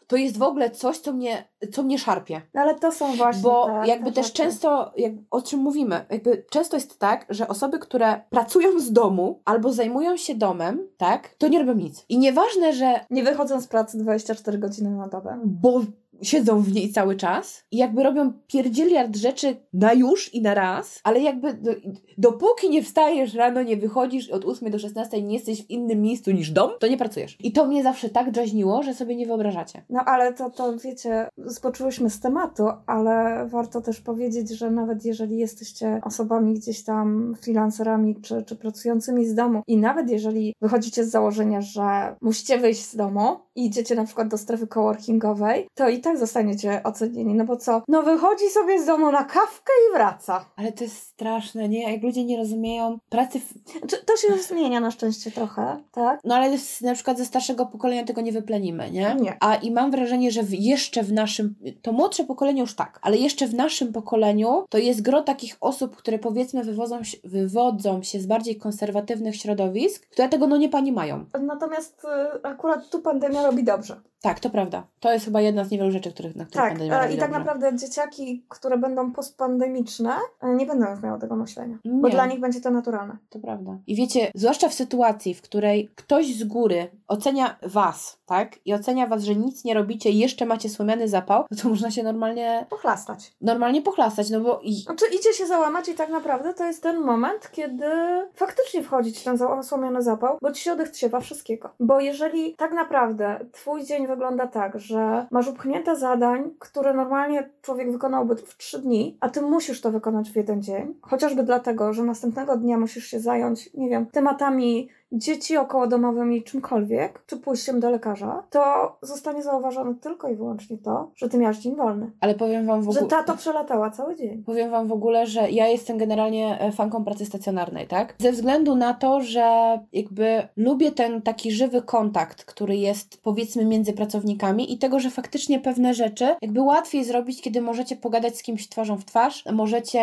[0.07, 2.43] to jest w ogóle coś, co mnie, co mnie szarpie.
[2.55, 4.37] No ale to są właśnie Bo te, jakby te też rzeczy.
[4.43, 9.41] często, jak, o czym mówimy, jakby często jest tak, że osoby, które pracują z domu
[9.45, 12.05] albo zajmują się domem, tak, to nie robią nic.
[12.09, 15.41] I nieważne, że Nie wychodzą z pracy 24 godziny na dobę.
[15.45, 15.81] bo
[16.23, 21.01] siedzą w niej cały czas i jakby robią pierdzieliard rzeczy na już i na raz,
[21.05, 21.71] ale jakby do,
[22.19, 26.31] dopóki nie wstajesz rano, nie wychodzisz od 8 do 16 nie jesteś w innym miejscu
[26.31, 27.37] niż dom, to nie pracujesz.
[27.41, 29.85] I to mnie zawsze tak drażniło, że sobie nie wyobrażacie.
[29.91, 35.39] No ale to, to wiecie, spoczyłyśmy z tematu, ale warto też powiedzieć, że nawet jeżeli
[35.39, 41.11] jesteście osobami gdzieś tam freelancerami czy, czy pracującymi z domu i nawet jeżeli wychodzicie z
[41.11, 46.01] założenia, że musicie wyjść z domu i idziecie na przykład do strefy coworkingowej, to i
[46.07, 47.83] tak zostaniecie ocenieni, no bo co?
[47.89, 50.45] No wychodzi sobie z domu na kawkę i wraca.
[50.57, 51.93] Ale to jest straszne, nie?
[51.93, 56.21] Jak ludzie nie rozumieją pracy w, Znaczy, to się zmienia na szczęście trochę, tak?
[56.25, 59.17] No ale na przykład ze starszego pokolenia tego nie wyplenimy, nie?
[59.21, 59.37] Nie.
[59.41, 63.17] A i mam wrażenie, że w, jeszcze w naszym, to młodsze pokolenie już tak, ale
[63.17, 68.21] jeszcze w naszym pokoleniu to jest gro takich osób, które powiedzmy wywodzą się, wywodzą się
[68.21, 71.25] z bardziej konserwatywnych środowisk, które tego no nie pani mają.
[71.41, 74.01] Natomiast y, akurat tu pandemia robi dobrze.
[74.23, 74.87] Tak, to prawda.
[75.01, 77.19] To jest chyba jedna z niewielu rzeczy, których, na które Tak, pandemia e, robi i
[77.19, 82.15] tak naprawdę dzieciaki, które będą postpandemiczne, e, nie będą już miały tego myślenia, bo Nie.
[82.15, 83.17] dla nich będzie to naturalne.
[83.31, 83.79] To prawda.
[83.87, 88.59] I wiecie, zwłaszcza w sytuacji, w której ktoś z góry ocenia was, tak?
[88.65, 91.91] I ocenia was, że nic nie robicie i jeszcze macie słomiany zapał, no to można
[91.91, 93.33] się normalnie, Pochlastać.
[93.41, 97.01] normalnie pochlastać, no bo i, Znaczy idzie się załamać i tak naprawdę to jest ten
[97.01, 97.87] moment, kiedy
[98.35, 101.71] faktycznie wchodzi ci ten słomiany zapał, bo ci się odechciewa wszystkiego.
[101.81, 107.93] Bo jeżeli tak naprawdę twój dzień wygląda tak, że masz upchnięte zadań, które normalnie człowiek
[107.93, 112.03] wykonałby w trzy dni, a ty musisz to wykonać w jeden dzień, chociażby dlatego, że
[112.03, 118.43] następnego dnia musisz się zająć, nie wiem, tematami dzieci okołodomowymi czymkolwiek, czy pójściem do lekarza,
[118.51, 122.11] to zostanie zauważone tylko i wyłącznie to, że ty miałaś dzień wolny.
[122.21, 123.01] Ale powiem wam w ogóle...
[123.01, 124.43] Że tato przelatała cały dzień.
[124.43, 128.15] Powiem wam w ogóle, że ja jestem generalnie e, fanką pracy stacjonarnej, tak?
[128.19, 133.93] Ze względu na to, że jakby lubię ten taki żywy kontakt, który jest powiedzmy między
[133.93, 138.69] pracownikami i tego, że faktycznie pewne rzeczy jakby łatwiej zrobić, kiedy możecie pogadać z kimś
[138.69, 140.03] twarzą w twarz, możecie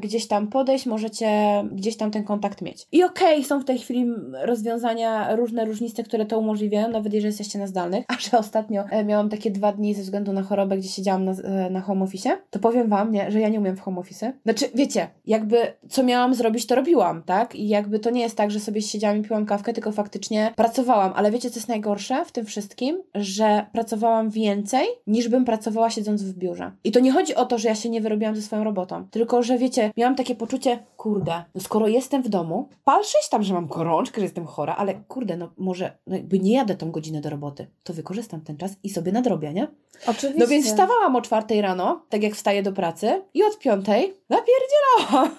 [0.00, 1.28] gdzieś tam podejść, możecie
[1.72, 2.86] gdzieś tam ten kontakt mieć.
[2.92, 4.06] I okej, okay, są w tej chwili
[4.42, 9.04] rozwiązania różne, różniste, które to umożliwiają, nawet jeżeli jesteście na zdalnych, a że ostatnio e,
[9.04, 12.38] miałam takie dwa dni ze względu na chorobę, gdzie siedziałam na, e, na home office,
[12.50, 14.32] to powiem wam, nie, że ja nie umiem w home office.
[14.44, 15.56] Znaczy, wiecie, jakby
[15.88, 17.54] co miałam zrobić, to robiłam, tak?
[17.54, 21.12] I jakby to nie jest tak, że sobie siedziałam i piłam kawkę, tylko faktycznie pracowałam.
[21.16, 23.02] Ale wiecie, co jest najgorsze w tym wszystkim?
[23.14, 26.72] Że pracowałam więcej, niż bym pracowała siedząc w biurze.
[26.84, 29.42] I to nie chodzi o to, że ja się nie wyrobiłam ze swoją robotą, tylko
[29.42, 33.66] że wiecie, miałam takie poczucie, kurde, no skoro jestem w domu, palszyć tam, że mam
[33.66, 37.30] gorączkę, że jestem chora, ale kurde, no może no jakby nie jadę tą godzinę do
[37.30, 39.68] roboty, to wykorzystam ten czas i sobie nadrobię, nie?
[40.06, 40.38] Oczywiście.
[40.38, 45.36] No więc wstawałam o czwartej rano, tak jak wstaję do pracy i od piątej napierdzielałam.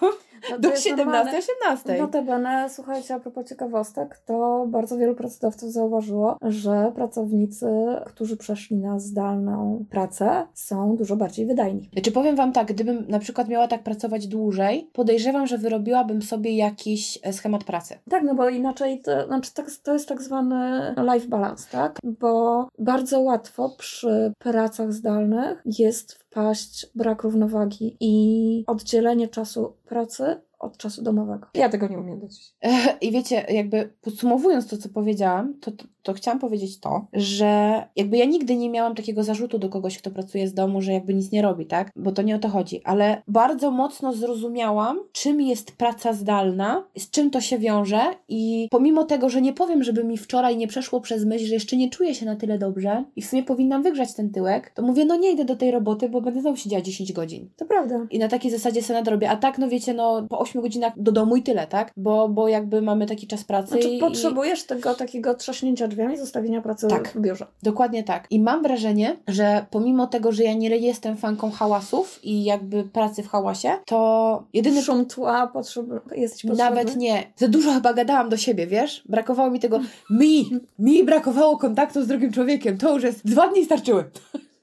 [0.49, 1.99] No do 17-18.
[1.99, 7.67] Notabene, słuchajcie, a propos ciekawostek, to bardzo wielu pracodawców zauważyło, że pracownicy,
[8.05, 11.89] którzy przeszli na zdalną pracę, są dużo bardziej wydajni.
[12.03, 16.55] Czy powiem Wam tak, gdybym na przykład miała tak pracować dłużej, podejrzewam, że wyrobiłabym sobie
[16.55, 17.99] jakiś e, schemat pracy.
[18.09, 21.99] Tak, no bo inaczej to, znaczy tak, to jest tak zwany life balance, tak?
[22.03, 30.77] Bo bardzo łatwo przy pracach zdalnych jest wpaść brak równowagi i oddzielenie czasu pracy od
[30.77, 31.47] czasu domowego.
[31.53, 32.53] Ja tego nie umiem dać.
[33.01, 38.17] I wiecie, jakby podsumowując to, co powiedziałam, to, to, to, chciałam powiedzieć to, że jakby
[38.17, 41.31] ja nigdy nie miałam takiego zarzutu do kogoś, kto pracuje z domu, że jakby nic
[41.31, 41.91] nie robi, tak?
[41.95, 42.81] Bo to nie o to chodzi.
[42.83, 49.03] Ale bardzo mocno zrozumiałam, czym jest praca zdalna, z czym to się wiąże i pomimo
[49.03, 52.15] tego, że nie powiem, żeby mi wczoraj nie przeszło przez myśl, że jeszcze nie czuję
[52.15, 55.31] się na tyle dobrze i w sumie powinnam wygrzać ten tyłek, to mówię, no nie
[55.31, 57.49] idę do tej roboty, bo będę znowu siedziała 10 godzin.
[57.57, 58.07] To prawda.
[58.11, 59.29] I na takiej zasadzie sobie nadrobię.
[59.29, 61.91] A tak, no wiecie, no po 8 godzinach do domu i tyle, tak?
[61.97, 63.69] Bo, bo jakby mamy taki czas pracy.
[63.69, 67.47] Znaczy, i, potrzebujesz tego takiego trzaśnięcia drzwiami, zostawienia pracy tak, w biurze.
[67.63, 68.27] Dokładnie tak.
[68.29, 73.23] I mam wrażenie, że pomimo tego, że ja nie jestem fanką hałasów i jakby pracy
[73.23, 74.81] w hałasie, to jedyny...
[74.81, 75.85] Szum tła potrzeb...
[76.15, 76.63] jesteś potrzebny?
[76.63, 77.23] Nawet nie.
[77.35, 79.03] Za dużo chyba gadałam do siebie, wiesz?
[79.09, 79.79] Brakowało mi tego...
[80.09, 80.49] Mi!
[80.79, 82.77] Mi brakowało kontaktu z drugim człowiekiem.
[82.77, 83.25] To już jest...
[83.25, 84.03] Dwa dni starczyły.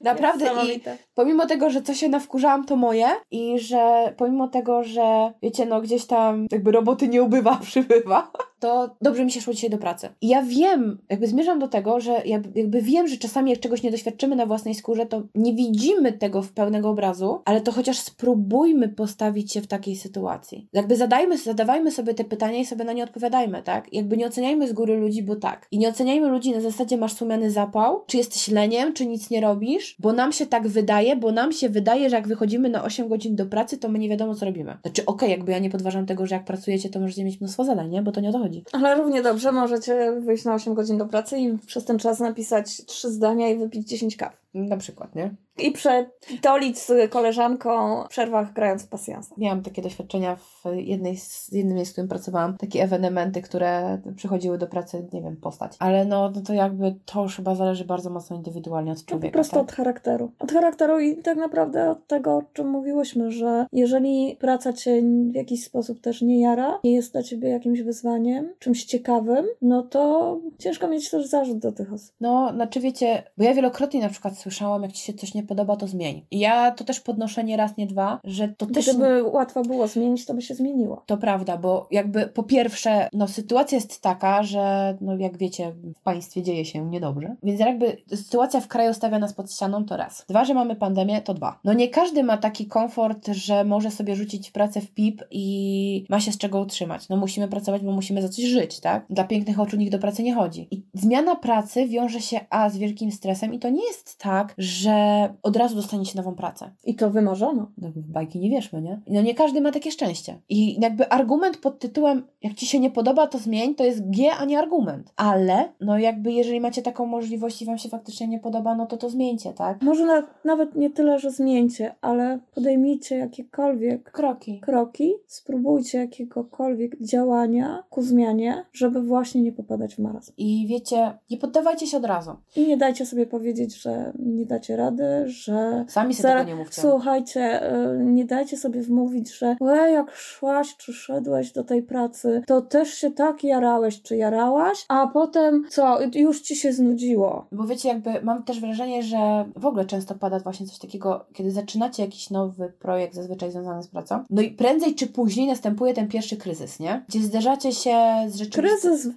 [0.01, 0.81] Naprawdę i
[1.13, 5.81] pomimo tego, że co się nawkurzałam, to moje i że pomimo tego, że wiecie, no
[5.81, 10.09] gdzieś tam jakby roboty nie ubywa, przybywa, to dobrze mi się szło dzisiaj do pracy.
[10.21, 13.83] I ja wiem, jakby zmierzam do tego, że ja jakby wiem, że czasami jak czegoś
[13.83, 17.99] nie doświadczymy na własnej skórze, to nie widzimy tego w pełnego obrazu, ale to chociaż
[17.99, 20.67] spróbujmy postawić się w takiej sytuacji.
[20.73, 23.93] Jakby zadajmy, zadawajmy sobie te pytania i sobie na nie odpowiadajmy, tak?
[23.93, 25.67] Jakby nie oceniajmy z góry ludzi, bo tak.
[25.71, 29.41] I nie oceniajmy ludzi na zasadzie masz sumiany zapał, czy jesteś leniem, czy nic nie
[29.41, 33.07] robisz, bo nam się tak wydaje, bo nam się wydaje, że jak wychodzimy na 8
[33.07, 34.77] godzin do pracy, to my nie wiadomo, co robimy.
[34.81, 37.63] Znaczy, okej, okay, jakby ja nie podważam tego, że jak pracujecie, to możecie mieć mnóstwo
[37.63, 38.01] zadań, nie?
[38.01, 38.48] Bo to nie o to chodzi.
[38.71, 42.85] Ale równie dobrze możecie wyjść na 8 godzin do pracy i przez ten czas napisać
[42.85, 44.37] 3 zdania i wypić 10 kaw.
[44.53, 45.35] Na przykład, nie?
[45.57, 49.35] I przetolić z koleżanką w przerwach grając w pasjansa.
[49.37, 52.57] Miałam takie doświadczenia w jednej z, jednym miejscu, w którym pracowałam.
[52.57, 55.75] Takie ewenementy, które przychodziły do pracy, nie wiem, postać.
[55.79, 59.31] Ale no, no to jakby to już chyba zależy bardzo mocno indywidualnie od człowieka.
[59.31, 59.63] po prostu tak?
[59.63, 60.31] od charakteru.
[60.39, 65.35] Od charakteru i tak naprawdę od tego, o czym mówiłyśmy, że jeżeli praca cię w
[65.35, 70.37] jakiś sposób też nie jara, nie jest dla ciebie jakimś wyzwaniem, czymś ciekawym, no to
[70.59, 72.15] ciężko mieć też zarzut do tych osób.
[72.21, 75.75] No, znaczy wiecie, bo ja wielokrotnie na przykład słyszałam, jak ci się coś nie podoba,
[75.75, 76.25] to zmień.
[76.31, 78.89] I ja to też podnoszę nie raz, nie dwa, że to też...
[78.89, 81.03] Gdyby łatwo było zmienić, to by się zmieniło.
[81.05, 86.01] To prawda, bo jakby po pierwsze, no sytuacja jest taka, że no jak wiecie, w
[86.01, 90.25] państwie dzieje się niedobrze, więc jakby sytuacja w kraju stawia nas pod ścianą, to raz.
[90.29, 91.59] Dwa, że mamy pandemię, to dwa.
[91.63, 96.19] No nie każdy ma taki komfort, że może sobie rzucić pracę w PIP i ma
[96.19, 97.09] się z czego utrzymać.
[97.09, 99.05] No musimy pracować, bo musimy za coś żyć, tak?
[99.09, 100.67] Dla pięknych oczu nikt do pracy nie chodzi.
[100.71, 105.29] I zmiana pracy wiąże się a z wielkim stresem i to nie jest tak, że
[105.43, 106.71] od razu dostaniecie nową pracę.
[106.85, 107.71] I to wymarzono.
[107.77, 108.99] No, w bajki nie wierzmy, nie?
[109.07, 110.39] No nie każdy ma takie szczęście.
[110.49, 114.31] I jakby argument pod tytułem jak ci się nie podoba, to zmień, to jest G,
[114.39, 115.13] a nie argument.
[115.15, 118.97] Ale, no jakby jeżeli macie taką możliwość i wam się faktycznie nie podoba, no to
[118.97, 119.81] to zmieńcie, tak?
[119.81, 124.59] Może na, nawet nie tyle, że zmieńcie, ale podejmijcie jakiekolwiek kroki.
[124.59, 130.33] kroki, spróbujcie jakiegokolwiek działania ku zmianie, żeby właśnie nie popadać w marazm.
[130.37, 132.31] I wiecie, nie poddawajcie się od razu.
[132.55, 135.85] I nie dajcie sobie powiedzieć, że nie dacie rady, że...
[135.87, 136.81] Sami sobie tego nie mówcie.
[136.81, 142.41] Słuchajcie, y, nie dajcie sobie wmówić, że łe, jak szłaś czy szedłeś do tej pracy,
[142.47, 147.47] to też się tak jarałeś czy jarałaś, a potem co, już ci się znudziło.
[147.51, 151.51] Bo wiecie, jakby mam też wrażenie, że w ogóle często pada właśnie coś takiego, kiedy
[151.51, 156.07] zaczynacie jakiś nowy projekt, zazwyczaj związany z pracą, no i prędzej czy później następuje ten
[156.07, 157.05] pierwszy kryzys, nie?
[157.07, 157.95] Gdzie zderzacie się
[158.27, 158.89] z rzeczywistością.
[158.89, 159.07] Kryzys,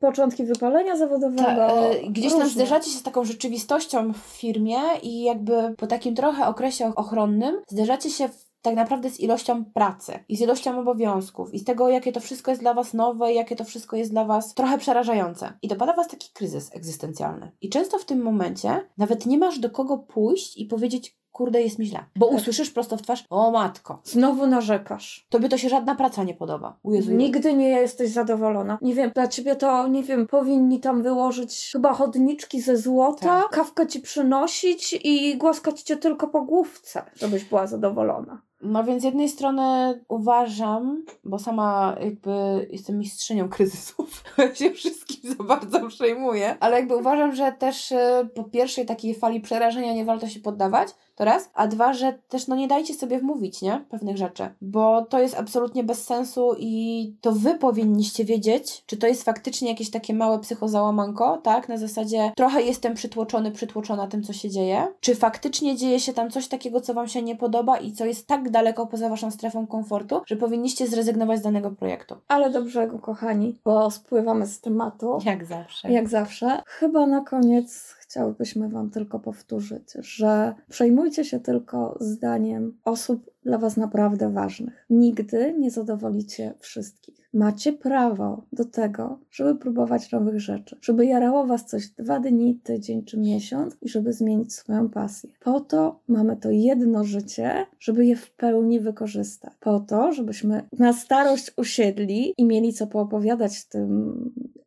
[0.00, 1.42] początki wypalenia zawodowego.
[1.42, 2.54] Ta, y, gdzieś tam różnie.
[2.54, 8.10] zderzacie się z taką rzeczywistością w firmie i jakby po takim trochę okresie ochronnym zderzacie
[8.10, 8.28] się
[8.62, 12.50] tak naprawdę z ilością pracy i z ilością obowiązków i z tego, jakie to wszystko
[12.50, 15.52] jest dla Was nowe jakie to wszystko jest dla Was trochę przerażające.
[15.62, 17.52] I dopada Was taki kryzys egzystencjalny.
[17.60, 21.78] I często w tym momencie nawet nie masz do kogo pójść i powiedzieć, kurde, jest
[21.78, 22.04] mi źle.
[22.16, 22.36] Bo Tak.
[22.36, 25.26] usłyszysz prosto w twarz, o matko, Znowu narzekasz.
[25.28, 26.76] tobie to się żadna praca nie podoba.
[26.82, 28.78] U Jezu, Nigdy nie jesteś zadowolona.
[28.82, 33.50] Nie wiem, dla ciebie to, nie wiem, powinni tam wyłożyć chyba chodniczki ze złota, Tak.
[33.50, 38.42] kawkę ci przynosić i głaskać cię tylko po główce, żebyś była zadowolona.
[38.64, 42.30] No więc z jednej strony uważam, bo sama jakby
[42.70, 47.96] jestem mistrzynią kryzysów, się wszystkim za bardzo przejmuję, ale jakby uważam, że też y,
[48.34, 52.46] po pierwszej takiej fali przerażenia nie warto się poddawać, to raz, a dwa, że też
[52.46, 53.84] no nie dajcie sobie wmówić, nie?
[53.90, 59.06] Pewnych rzeczy, bo to jest absolutnie bez sensu i to wy powinniście wiedzieć, czy to
[59.06, 61.68] jest faktycznie jakieś takie małe psychozałamanko, tak?
[61.68, 66.30] Na zasadzie trochę jestem przytłoczony, przytłoczona tym, co się dzieje, czy faktycznie dzieje się tam
[66.30, 69.66] coś takiego, co wam się nie podoba i co jest tak daleko poza waszą strefą
[69.66, 72.14] komfortu, że powinniście zrezygnować z danego projektu.
[72.28, 75.18] Ale do brzegu, kochani, bo spływamy z tematu.
[75.24, 75.92] Jak zawsze.
[75.92, 76.62] Jak zawsze.
[76.66, 83.76] Chyba na koniec chciałybyśmy Wam tylko powtórzyć, że przejmujcie się tylko zdaniem osób dla Was
[83.76, 84.86] naprawdę ważnych.
[84.90, 87.23] Nigdy nie zadowolicie wszystkich.
[87.34, 93.04] Macie prawo do tego, żeby próbować nowych rzeczy, żeby jarało Was coś dwa dni, tydzień
[93.04, 95.30] czy miesiąc i żeby zmienić swoją pasję.
[95.40, 99.52] Po to mamy to jedno życie, żeby je w pełni wykorzystać.
[99.60, 104.14] Po to, żebyśmy na starość usiedli i mieli co poopowiadać tym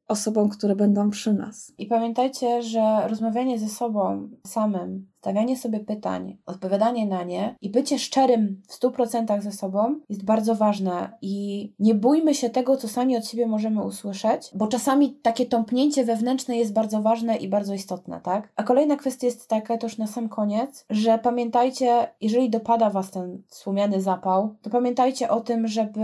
[0.07, 1.73] osobom, które będą przy nas.
[1.77, 7.99] I pamiętajcie, że rozmawianie ze sobą samym, stawianie sobie pytań, odpowiadanie na nie i bycie
[7.99, 11.17] szczerym w 100% ze sobą jest bardzo ważne.
[11.21, 16.05] I nie bójmy się tego, co sami od siebie możemy usłyszeć, bo czasami takie tąpnięcie
[16.05, 18.49] wewnętrzne jest bardzo ważne i bardzo istotne, tak?
[18.55, 23.11] A kolejna kwestia jest taka, to już na sam koniec, że pamiętajcie, jeżeli dopada Was
[23.11, 26.01] ten słomiany zapał, to pamiętajcie o tym, żeby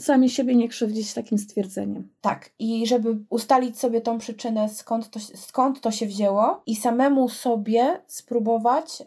[0.00, 2.08] Sami siebie nie krzywdzić takim stwierdzeniem.
[2.20, 7.28] tak, i żeby ustalić sobie tą przyczynę, skąd to, skąd to się wzięło, i samemu
[7.28, 8.55] sobie spróbować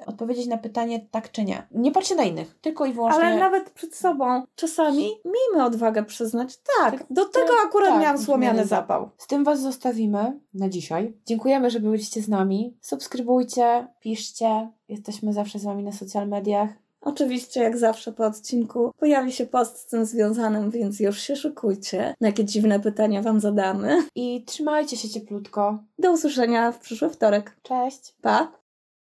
[0.05, 1.67] odpowiedzieć na pytanie tak czy nie.
[1.71, 3.21] Nie patrzcie na innych, tylko i wyłącznie.
[3.21, 8.01] Ale nawet przed sobą czasami miejmy odwagę przyznać, tak, Tak, do tego tak, akurat tak,
[8.01, 9.09] miałam słomiany zapał.
[9.17, 11.13] Z tym Was zostawimy na dzisiaj.
[11.25, 12.77] Dziękujemy, że byliście z nami.
[12.81, 14.69] Subskrybujcie, piszcie.
[14.89, 16.69] Jesteśmy zawsze z Wami na social mediach.
[17.01, 22.15] Oczywiście, jak zawsze po odcinku pojawi się post z tym związanym, więc już się szykujcie,
[22.21, 24.03] na jakie dziwne pytania Wam zadamy.
[24.15, 25.79] I trzymajcie się cieplutko.
[25.99, 27.57] Do usłyszenia w przyszły wtorek.
[27.63, 28.15] Cześć!
[28.21, 28.51] Pa!